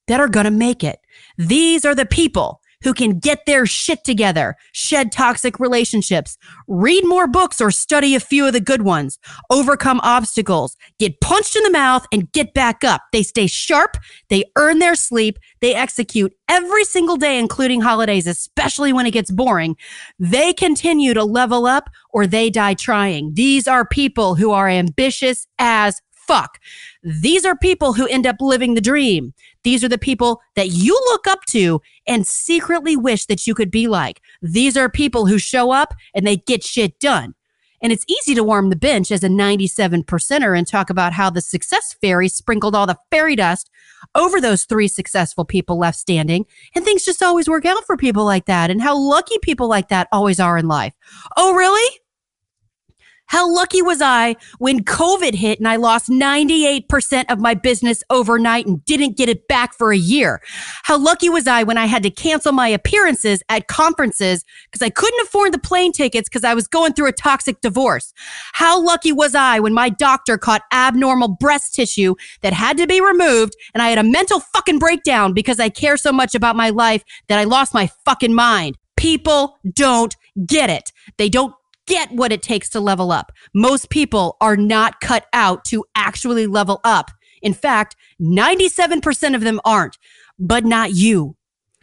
that 0.08 0.20
are 0.20 0.28
going 0.28 0.44
to 0.44 0.50
make 0.50 0.84
it. 0.84 0.98
These 1.38 1.86
are 1.86 1.94
the 1.94 2.04
people 2.04 2.59
who 2.82 2.94
can 2.94 3.18
get 3.18 3.46
their 3.46 3.66
shit 3.66 4.04
together, 4.04 4.56
shed 4.72 5.12
toxic 5.12 5.60
relationships, 5.60 6.36
read 6.66 7.04
more 7.04 7.26
books 7.26 7.60
or 7.60 7.70
study 7.70 8.14
a 8.14 8.20
few 8.20 8.46
of 8.46 8.52
the 8.52 8.60
good 8.60 8.82
ones, 8.82 9.18
overcome 9.50 10.00
obstacles, 10.02 10.76
get 10.98 11.20
punched 11.20 11.56
in 11.56 11.62
the 11.62 11.70
mouth 11.70 12.06
and 12.12 12.32
get 12.32 12.54
back 12.54 12.84
up. 12.84 13.02
They 13.12 13.22
stay 13.22 13.46
sharp. 13.46 13.96
They 14.28 14.44
earn 14.56 14.78
their 14.78 14.94
sleep. 14.94 15.38
They 15.60 15.74
execute 15.74 16.34
every 16.48 16.84
single 16.84 17.16
day, 17.16 17.38
including 17.38 17.80
holidays, 17.80 18.26
especially 18.26 18.92
when 18.92 19.06
it 19.06 19.12
gets 19.12 19.30
boring. 19.30 19.76
They 20.18 20.52
continue 20.52 21.14
to 21.14 21.24
level 21.24 21.66
up 21.66 21.90
or 22.10 22.26
they 22.26 22.50
die 22.50 22.74
trying. 22.74 23.34
These 23.34 23.68
are 23.68 23.84
people 23.86 24.34
who 24.34 24.52
are 24.52 24.68
ambitious 24.68 25.46
as 25.58 26.00
fuck. 26.30 26.58
These 27.02 27.44
are 27.44 27.56
people 27.56 27.94
who 27.94 28.06
end 28.06 28.26
up 28.26 28.36
living 28.40 28.74
the 28.74 28.80
dream. 28.80 29.32
These 29.64 29.82
are 29.82 29.88
the 29.88 29.98
people 29.98 30.40
that 30.54 30.68
you 30.68 30.94
look 31.06 31.26
up 31.26 31.44
to 31.46 31.80
and 32.06 32.26
secretly 32.26 32.96
wish 32.96 33.26
that 33.26 33.46
you 33.46 33.54
could 33.54 33.70
be 33.70 33.88
like. 33.88 34.20
These 34.42 34.76
are 34.76 34.90
people 34.90 35.26
who 35.26 35.38
show 35.38 35.70
up 35.70 35.94
and 36.14 36.26
they 36.26 36.36
get 36.36 36.62
shit 36.62 36.98
done. 37.00 37.34
And 37.82 37.92
it's 37.92 38.04
easy 38.06 38.34
to 38.34 38.44
warm 38.44 38.68
the 38.68 38.76
bench 38.76 39.10
as 39.10 39.24
a 39.24 39.28
97 39.28 40.04
percenter 40.04 40.56
and 40.56 40.66
talk 40.66 40.90
about 40.90 41.14
how 41.14 41.30
the 41.30 41.40
success 41.40 41.94
fairy 42.00 42.28
sprinkled 42.28 42.74
all 42.74 42.86
the 42.86 42.98
fairy 43.10 43.36
dust 43.36 43.70
over 44.14 44.40
those 44.40 44.64
three 44.64 44.88
successful 44.88 45.46
people 45.46 45.78
left 45.78 45.98
standing. 45.98 46.44
And 46.74 46.84
things 46.84 47.06
just 47.06 47.22
always 47.22 47.48
work 47.48 47.64
out 47.64 47.86
for 47.86 47.96
people 47.96 48.24
like 48.24 48.44
that 48.46 48.70
and 48.70 48.82
how 48.82 48.98
lucky 48.98 49.38
people 49.40 49.68
like 49.68 49.88
that 49.88 50.08
always 50.12 50.38
are 50.38 50.58
in 50.58 50.68
life. 50.68 50.92
Oh, 51.38 51.54
really? 51.54 51.99
How 53.30 53.48
lucky 53.48 53.80
was 53.80 54.02
I 54.02 54.34
when 54.58 54.82
COVID 54.82 55.36
hit 55.36 55.60
and 55.60 55.68
I 55.68 55.76
lost 55.76 56.08
98% 56.08 57.26
of 57.28 57.38
my 57.38 57.54
business 57.54 58.02
overnight 58.10 58.66
and 58.66 58.84
didn't 58.84 59.16
get 59.16 59.28
it 59.28 59.46
back 59.46 59.72
for 59.72 59.92
a 59.92 59.96
year? 59.96 60.42
How 60.82 60.98
lucky 60.98 61.28
was 61.28 61.46
I 61.46 61.62
when 61.62 61.78
I 61.78 61.86
had 61.86 62.02
to 62.02 62.10
cancel 62.10 62.50
my 62.50 62.66
appearances 62.66 63.40
at 63.48 63.68
conferences 63.68 64.44
because 64.64 64.82
I 64.82 64.90
couldn't 64.90 65.20
afford 65.20 65.54
the 65.54 65.60
plane 65.60 65.92
tickets 65.92 66.28
because 66.28 66.42
I 66.42 66.54
was 66.54 66.66
going 66.66 66.92
through 66.92 67.06
a 67.06 67.12
toxic 67.12 67.60
divorce? 67.60 68.12
How 68.52 68.82
lucky 68.82 69.12
was 69.12 69.36
I 69.36 69.60
when 69.60 69.74
my 69.74 69.90
doctor 69.90 70.36
caught 70.36 70.62
abnormal 70.72 71.28
breast 71.28 71.72
tissue 71.72 72.16
that 72.40 72.52
had 72.52 72.78
to 72.78 72.88
be 72.88 73.00
removed 73.00 73.54
and 73.74 73.80
I 73.80 73.90
had 73.90 73.98
a 73.98 74.02
mental 74.02 74.40
fucking 74.40 74.80
breakdown 74.80 75.34
because 75.34 75.60
I 75.60 75.68
care 75.68 75.96
so 75.96 76.10
much 76.10 76.34
about 76.34 76.56
my 76.56 76.70
life 76.70 77.04
that 77.28 77.38
I 77.38 77.44
lost 77.44 77.74
my 77.74 77.88
fucking 78.04 78.34
mind? 78.34 78.76
People 78.96 79.56
don't 79.72 80.16
get 80.46 80.68
it. 80.68 80.90
They 81.16 81.28
don't 81.28 81.54
get 81.90 82.12
what 82.12 82.30
it 82.32 82.40
takes 82.40 82.68
to 82.70 82.80
level 82.80 83.10
up. 83.10 83.32
Most 83.52 83.90
people 83.90 84.36
are 84.40 84.56
not 84.56 85.00
cut 85.00 85.26
out 85.32 85.64
to 85.66 85.84
actually 85.96 86.46
level 86.46 86.80
up. 86.84 87.10
In 87.42 87.52
fact, 87.52 87.96
97% 88.20 89.34
of 89.34 89.40
them 89.40 89.60
aren't, 89.64 89.98
but 90.38 90.64
not 90.64 90.92
you. 90.92 91.36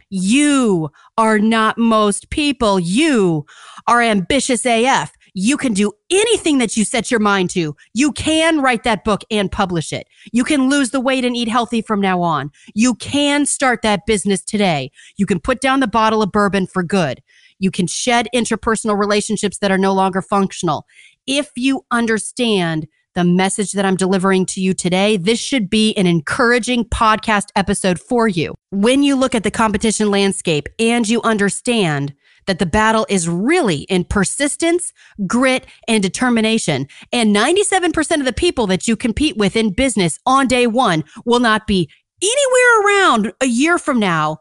You 0.08 0.88
are 1.18 1.38
not 1.38 1.76
most 1.76 2.30
people. 2.30 2.80
You 2.80 3.44
are 3.86 4.00
ambitious 4.00 4.64
AF. 4.64 5.12
You 5.34 5.58
can 5.58 5.74
do 5.74 5.92
anything 6.10 6.56
that 6.58 6.76
you 6.76 6.86
set 6.86 7.10
your 7.10 7.20
mind 7.20 7.50
to. 7.50 7.76
You 7.92 8.12
can 8.12 8.62
write 8.62 8.84
that 8.84 9.04
book 9.04 9.20
and 9.30 9.52
publish 9.52 9.92
it. 9.92 10.08
You 10.32 10.42
can 10.42 10.70
lose 10.70 10.90
the 10.90 11.00
weight 11.00 11.24
and 11.26 11.36
eat 11.36 11.48
healthy 11.48 11.82
from 11.82 12.00
now 12.00 12.22
on. 12.22 12.50
You 12.74 12.94
can 12.94 13.44
start 13.44 13.82
that 13.82 14.06
business 14.06 14.42
today. 14.42 14.90
You 15.18 15.26
can 15.26 15.38
put 15.38 15.60
down 15.60 15.80
the 15.80 15.86
bottle 15.86 16.22
of 16.22 16.32
bourbon 16.32 16.66
for 16.66 16.82
good. 16.82 17.22
You 17.58 17.70
can 17.70 17.86
shed 17.86 18.28
interpersonal 18.34 18.98
relationships 18.98 19.58
that 19.58 19.70
are 19.70 19.78
no 19.78 19.92
longer 19.92 20.22
functional. 20.22 20.86
If 21.26 21.50
you 21.56 21.84
understand 21.90 22.86
the 23.14 23.24
message 23.24 23.72
that 23.72 23.84
I'm 23.84 23.96
delivering 23.96 24.46
to 24.46 24.60
you 24.60 24.74
today, 24.74 25.16
this 25.16 25.40
should 25.40 25.68
be 25.68 25.92
an 25.96 26.06
encouraging 26.06 26.84
podcast 26.84 27.46
episode 27.56 27.98
for 27.98 28.28
you. 28.28 28.54
When 28.70 29.02
you 29.02 29.16
look 29.16 29.34
at 29.34 29.42
the 29.42 29.50
competition 29.50 30.10
landscape 30.10 30.68
and 30.78 31.08
you 31.08 31.20
understand 31.22 32.14
that 32.46 32.58
the 32.58 32.66
battle 32.66 33.06
is 33.08 33.28
really 33.28 33.80
in 33.82 34.04
persistence, 34.04 34.92
grit, 35.26 35.66
and 35.86 36.02
determination. 36.02 36.88
And 37.12 37.34
97% 37.34 38.20
of 38.20 38.24
the 38.24 38.32
people 38.32 38.66
that 38.68 38.88
you 38.88 38.96
compete 38.96 39.36
with 39.36 39.54
in 39.54 39.72
business 39.72 40.18
on 40.26 40.46
day 40.46 40.66
one 40.66 41.04
will 41.24 41.40
not 41.40 41.66
be 41.66 41.90
anywhere 42.22 42.82
around 42.82 43.32
a 43.40 43.46
year 43.46 43.78
from 43.78 44.00
now 44.00 44.38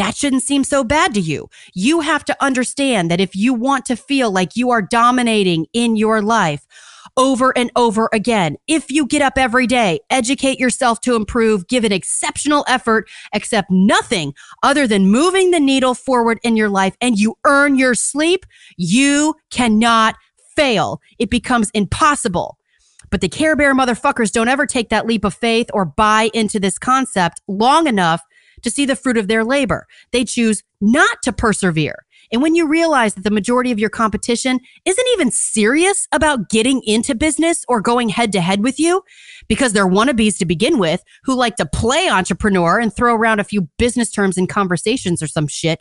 that 0.00 0.16
shouldn't 0.16 0.42
seem 0.42 0.64
so 0.64 0.82
bad 0.82 1.12
to 1.12 1.20
you. 1.20 1.50
You 1.74 2.00
have 2.00 2.24
to 2.24 2.36
understand 2.42 3.10
that 3.10 3.20
if 3.20 3.36
you 3.36 3.52
want 3.52 3.84
to 3.84 3.96
feel 3.96 4.30
like 4.30 4.56
you 4.56 4.70
are 4.70 4.80
dominating 4.80 5.66
in 5.74 5.94
your 5.94 6.22
life 6.22 6.66
over 7.18 7.52
and 7.54 7.70
over 7.76 8.08
again, 8.10 8.56
if 8.66 8.90
you 8.90 9.06
get 9.06 9.20
up 9.20 9.34
every 9.36 9.66
day, 9.66 10.00
educate 10.08 10.58
yourself 10.58 11.02
to 11.02 11.16
improve, 11.16 11.68
give 11.68 11.84
an 11.84 11.92
exceptional 11.92 12.64
effort, 12.66 13.10
accept 13.34 13.70
nothing 13.70 14.32
other 14.62 14.86
than 14.86 15.10
moving 15.10 15.50
the 15.50 15.60
needle 15.60 15.92
forward 15.92 16.38
in 16.42 16.56
your 16.56 16.70
life, 16.70 16.96
and 17.02 17.18
you 17.18 17.36
earn 17.44 17.76
your 17.76 17.94
sleep, 17.94 18.46
you 18.78 19.34
cannot 19.50 20.16
fail. 20.56 21.02
It 21.18 21.28
becomes 21.28 21.68
impossible. 21.74 22.56
But 23.10 23.20
the 23.20 23.28
Care 23.28 23.54
Bear 23.54 23.74
motherfuckers 23.74 24.32
don't 24.32 24.48
ever 24.48 24.64
take 24.64 24.88
that 24.88 25.06
leap 25.06 25.26
of 25.26 25.34
faith 25.34 25.68
or 25.74 25.84
buy 25.84 26.30
into 26.32 26.58
this 26.58 26.78
concept 26.78 27.42
long 27.46 27.86
enough 27.86 28.22
to 28.62 28.70
see 28.70 28.86
the 28.86 28.96
fruit 28.96 29.16
of 29.16 29.28
their 29.28 29.44
labor. 29.44 29.86
They 30.12 30.24
choose 30.24 30.62
not 30.80 31.22
to 31.22 31.32
persevere. 31.32 32.04
And 32.32 32.42
when 32.42 32.54
you 32.54 32.68
realize 32.68 33.14
that 33.14 33.24
the 33.24 33.30
majority 33.30 33.72
of 33.72 33.78
your 33.78 33.90
competition 33.90 34.60
isn't 34.84 35.06
even 35.12 35.30
serious 35.30 36.06
about 36.12 36.48
getting 36.48 36.80
into 36.84 37.14
business 37.14 37.64
or 37.68 37.80
going 37.80 38.08
head 38.08 38.32
to 38.32 38.40
head 38.40 38.62
with 38.62 38.78
you 38.78 39.02
because 39.48 39.72
they're 39.72 39.88
wannabes 39.88 40.38
to 40.38 40.44
begin 40.44 40.78
with 40.78 41.02
who 41.24 41.34
like 41.34 41.56
to 41.56 41.66
play 41.66 42.08
entrepreneur 42.08 42.78
and 42.78 42.94
throw 42.94 43.14
around 43.14 43.40
a 43.40 43.44
few 43.44 43.62
business 43.78 44.10
terms 44.10 44.38
in 44.38 44.46
conversations 44.46 45.22
or 45.22 45.26
some 45.26 45.48
shit, 45.48 45.80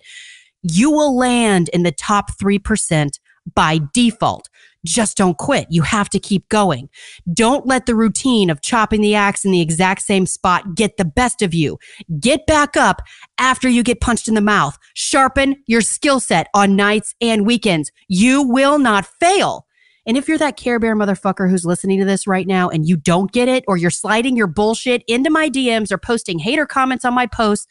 you 0.63 0.89
will 0.89 1.15
land 1.15 1.69
in 1.69 1.83
the 1.83 1.91
top 1.91 2.31
3% 2.41 3.19
by 3.55 3.79
default 3.93 4.49
just 4.85 5.17
don't 5.17 5.37
quit. 5.37 5.67
You 5.69 5.81
have 5.81 6.09
to 6.09 6.19
keep 6.19 6.47
going. 6.49 6.89
Don't 7.33 7.65
let 7.65 7.85
the 7.85 7.95
routine 7.95 8.49
of 8.49 8.61
chopping 8.61 9.01
the 9.01 9.15
axe 9.15 9.43
in 9.43 9.51
the 9.51 9.61
exact 9.61 10.01
same 10.01 10.25
spot 10.25 10.75
get 10.75 10.97
the 10.97 11.05
best 11.05 11.41
of 11.41 11.53
you. 11.53 11.77
Get 12.19 12.45
back 12.45 12.77
up 12.77 13.01
after 13.37 13.67
you 13.67 13.83
get 13.83 14.01
punched 14.01 14.27
in 14.27 14.35
the 14.35 14.41
mouth. 14.41 14.77
Sharpen 14.93 15.61
your 15.67 15.81
skill 15.81 16.19
set 16.19 16.47
on 16.53 16.75
nights 16.75 17.13
and 17.19 17.45
weekends. 17.45 17.91
You 18.07 18.41
will 18.41 18.79
not 18.79 19.05
fail. 19.05 19.65
And 20.05 20.17
if 20.17 20.27
you're 20.27 20.37
that 20.37 20.57
Care 20.57 20.79
Bear 20.79 20.95
motherfucker 20.95 21.49
who's 21.49 21.65
listening 21.65 21.99
to 21.99 22.05
this 22.05 22.25
right 22.25 22.47
now 22.47 22.69
and 22.69 22.87
you 22.87 22.95
don't 22.95 23.31
get 23.31 23.47
it, 23.47 23.63
or 23.67 23.77
you're 23.77 23.91
sliding 23.91 24.35
your 24.35 24.47
bullshit 24.47 25.03
into 25.07 25.29
my 25.29 25.49
DMs 25.49 25.91
or 25.91 25.97
posting 25.97 26.39
hater 26.39 26.65
comments 26.65 27.05
on 27.05 27.13
my 27.13 27.27
posts, 27.27 27.67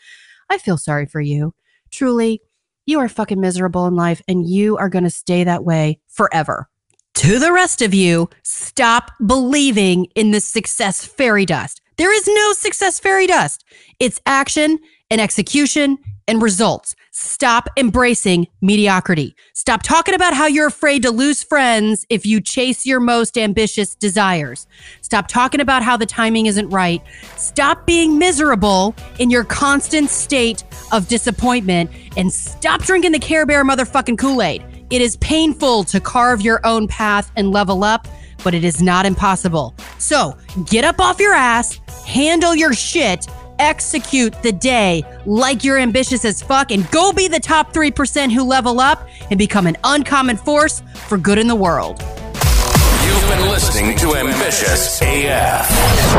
I 0.50 0.58
feel 0.58 0.78
sorry 0.78 1.06
for 1.06 1.20
you. 1.20 1.54
Truly, 1.90 2.42
you 2.88 2.98
are 2.98 3.08
fucking 3.08 3.40
miserable 3.40 3.86
in 3.86 3.94
life 3.94 4.22
and 4.26 4.48
you 4.48 4.76
are 4.78 4.88
going 4.88 5.04
to 5.04 5.10
stay 5.10 5.44
that 5.44 5.64
way 5.64 6.00
forever 6.08 6.68
to 7.18 7.40
the 7.40 7.52
rest 7.52 7.82
of 7.82 7.92
you, 7.92 8.30
stop 8.44 9.10
believing 9.26 10.04
in 10.14 10.30
the 10.30 10.40
success 10.40 11.04
fairy 11.04 11.44
dust. 11.44 11.80
There 11.96 12.14
is 12.14 12.28
no 12.28 12.52
success 12.52 13.00
fairy 13.00 13.26
dust. 13.26 13.64
It's 13.98 14.20
action 14.24 14.78
and 15.10 15.20
execution 15.20 15.98
and 16.28 16.40
results. 16.40 16.94
Stop 17.20 17.68
embracing 17.76 18.46
mediocrity. 18.62 19.34
Stop 19.52 19.82
talking 19.82 20.14
about 20.14 20.34
how 20.34 20.46
you're 20.46 20.68
afraid 20.68 21.02
to 21.02 21.10
lose 21.10 21.42
friends 21.42 22.06
if 22.08 22.24
you 22.24 22.40
chase 22.40 22.86
your 22.86 23.00
most 23.00 23.36
ambitious 23.36 23.96
desires. 23.96 24.68
Stop 25.00 25.26
talking 25.26 25.60
about 25.60 25.82
how 25.82 25.96
the 25.96 26.06
timing 26.06 26.46
isn't 26.46 26.68
right. 26.68 27.02
Stop 27.36 27.86
being 27.86 28.20
miserable 28.20 28.94
in 29.18 29.30
your 29.30 29.42
constant 29.42 30.10
state 30.10 30.62
of 30.92 31.08
disappointment 31.08 31.90
and 32.16 32.32
stop 32.32 32.82
drinking 32.82 33.10
the 33.10 33.18
Care 33.18 33.46
Bear 33.46 33.64
motherfucking 33.64 34.16
Kool 34.16 34.40
Aid. 34.40 34.64
It 34.90 35.02
is 35.02 35.16
painful 35.16 35.82
to 35.84 35.98
carve 35.98 36.40
your 36.40 36.64
own 36.64 36.86
path 36.86 37.32
and 37.34 37.50
level 37.50 37.82
up, 37.82 38.06
but 38.44 38.54
it 38.54 38.62
is 38.62 38.80
not 38.80 39.06
impossible. 39.06 39.74
So 39.98 40.38
get 40.66 40.84
up 40.84 41.00
off 41.00 41.18
your 41.18 41.34
ass, 41.34 41.80
handle 42.06 42.54
your 42.54 42.74
shit, 42.74 43.26
execute 43.58 44.34
the 44.42 44.52
day 44.52 45.04
like 45.26 45.64
you're 45.64 45.78
ambitious 45.78 46.24
as 46.24 46.42
fuck, 46.42 46.70
and 46.70 46.90
go 46.90 47.12
be 47.12 47.28
the 47.28 47.40
top 47.40 47.72
3% 47.72 48.32
who 48.32 48.44
level 48.44 48.80
up 48.80 49.08
and 49.30 49.38
become 49.38 49.66
an 49.66 49.76
uncommon 49.84 50.36
force 50.36 50.82
for 50.94 51.18
good 51.18 51.38
in 51.38 51.46
the 51.48 51.54
world. 51.54 52.00
You've 52.00 53.28
been 53.28 53.48
listening 53.48 53.96
to 53.98 54.16
Ambitious 54.16 55.00
AF. 55.02 55.66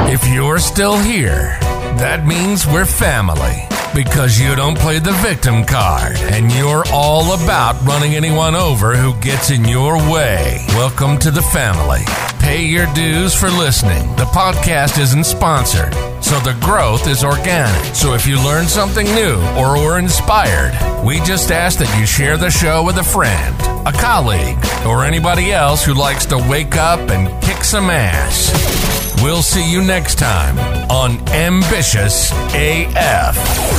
If 0.10 0.28
you're 0.34 0.60
still 0.60 0.98
here, 0.98 1.58
that 2.00 2.26
means 2.26 2.66
we're 2.66 2.86
family 2.86 3.68
because 3.94 4.40
you 4.40 4.56
don't 4.56 4.78
play 4.78 5.00
the 5.00 5.12
victim 5.14 5.64
card 5.64 6.16
and 6.18 6.52
you're 6.54 6.84
all 6.92 7.42
about 7.42 7.82
running 7.84 8.16
anyone 8.16 8.56
over 8.56 8.96
who 8.96 9.20
gets 9.22 9.50
in 9.50 9.66
your 9.66 9.96
way. 10.12 10.64
Welcome 10.70 11.18
to 11.20 11.32
the 11.32 11.42
family. 11.42 12.02
Pay 12.40 12.66
your 12.66 12.92
dues 12.94 13.34
for 13.34 13.50
listening. 13.50 14.16
The 14.16 14.26
podcast 14.26 15.00
isn't 15.00 15.26
sponsored, 15.26 15.94
so 16.24 16.40
the 16.40 16.58
growth 16.62 17.08
is 17.08 17.24
organic. 17.24 17.96
So 17.96 18.14
if 18.14 18.26
you 18.26 18.44
learn 18.44 18.66
something 18.68 19.06
new 19.06 19.36
or 19.58 19.78
were 19.78 20.00
inspired, 20.00 20.74
we 21.06 21.20
just 21.22 21.52
ask 21.52 21.80
that 21.80 22.00
you 22.00 22.06
share 22.06 22.38
the 22.38 22.50
show 22.50 22.84
with 22.84 22.98
a 22.98 23.04
friend, 23.04 23.56
a 23.88 23.92
colleague, 23.92 24.58
or 24.86 25.04
anybody 25.04 25.52
else 25.52 25.84
who 25.84 25.94
likes 25.94 26.26
to 26.28 26.38
wake 26.38 26.76
up 26.76 27.10
and 27.10 27.28
kick 27.44 27.64
some 27.64 27.90
ass. 27.90 28.80
We'll 29.22 29.42
see 29.42 29.70
you 29.70 29.84
next 29.84 30.18
time 30.18 30.58
on 30.90 31.20
Ambitious 31.30 32.32
AF. 32.54 33.79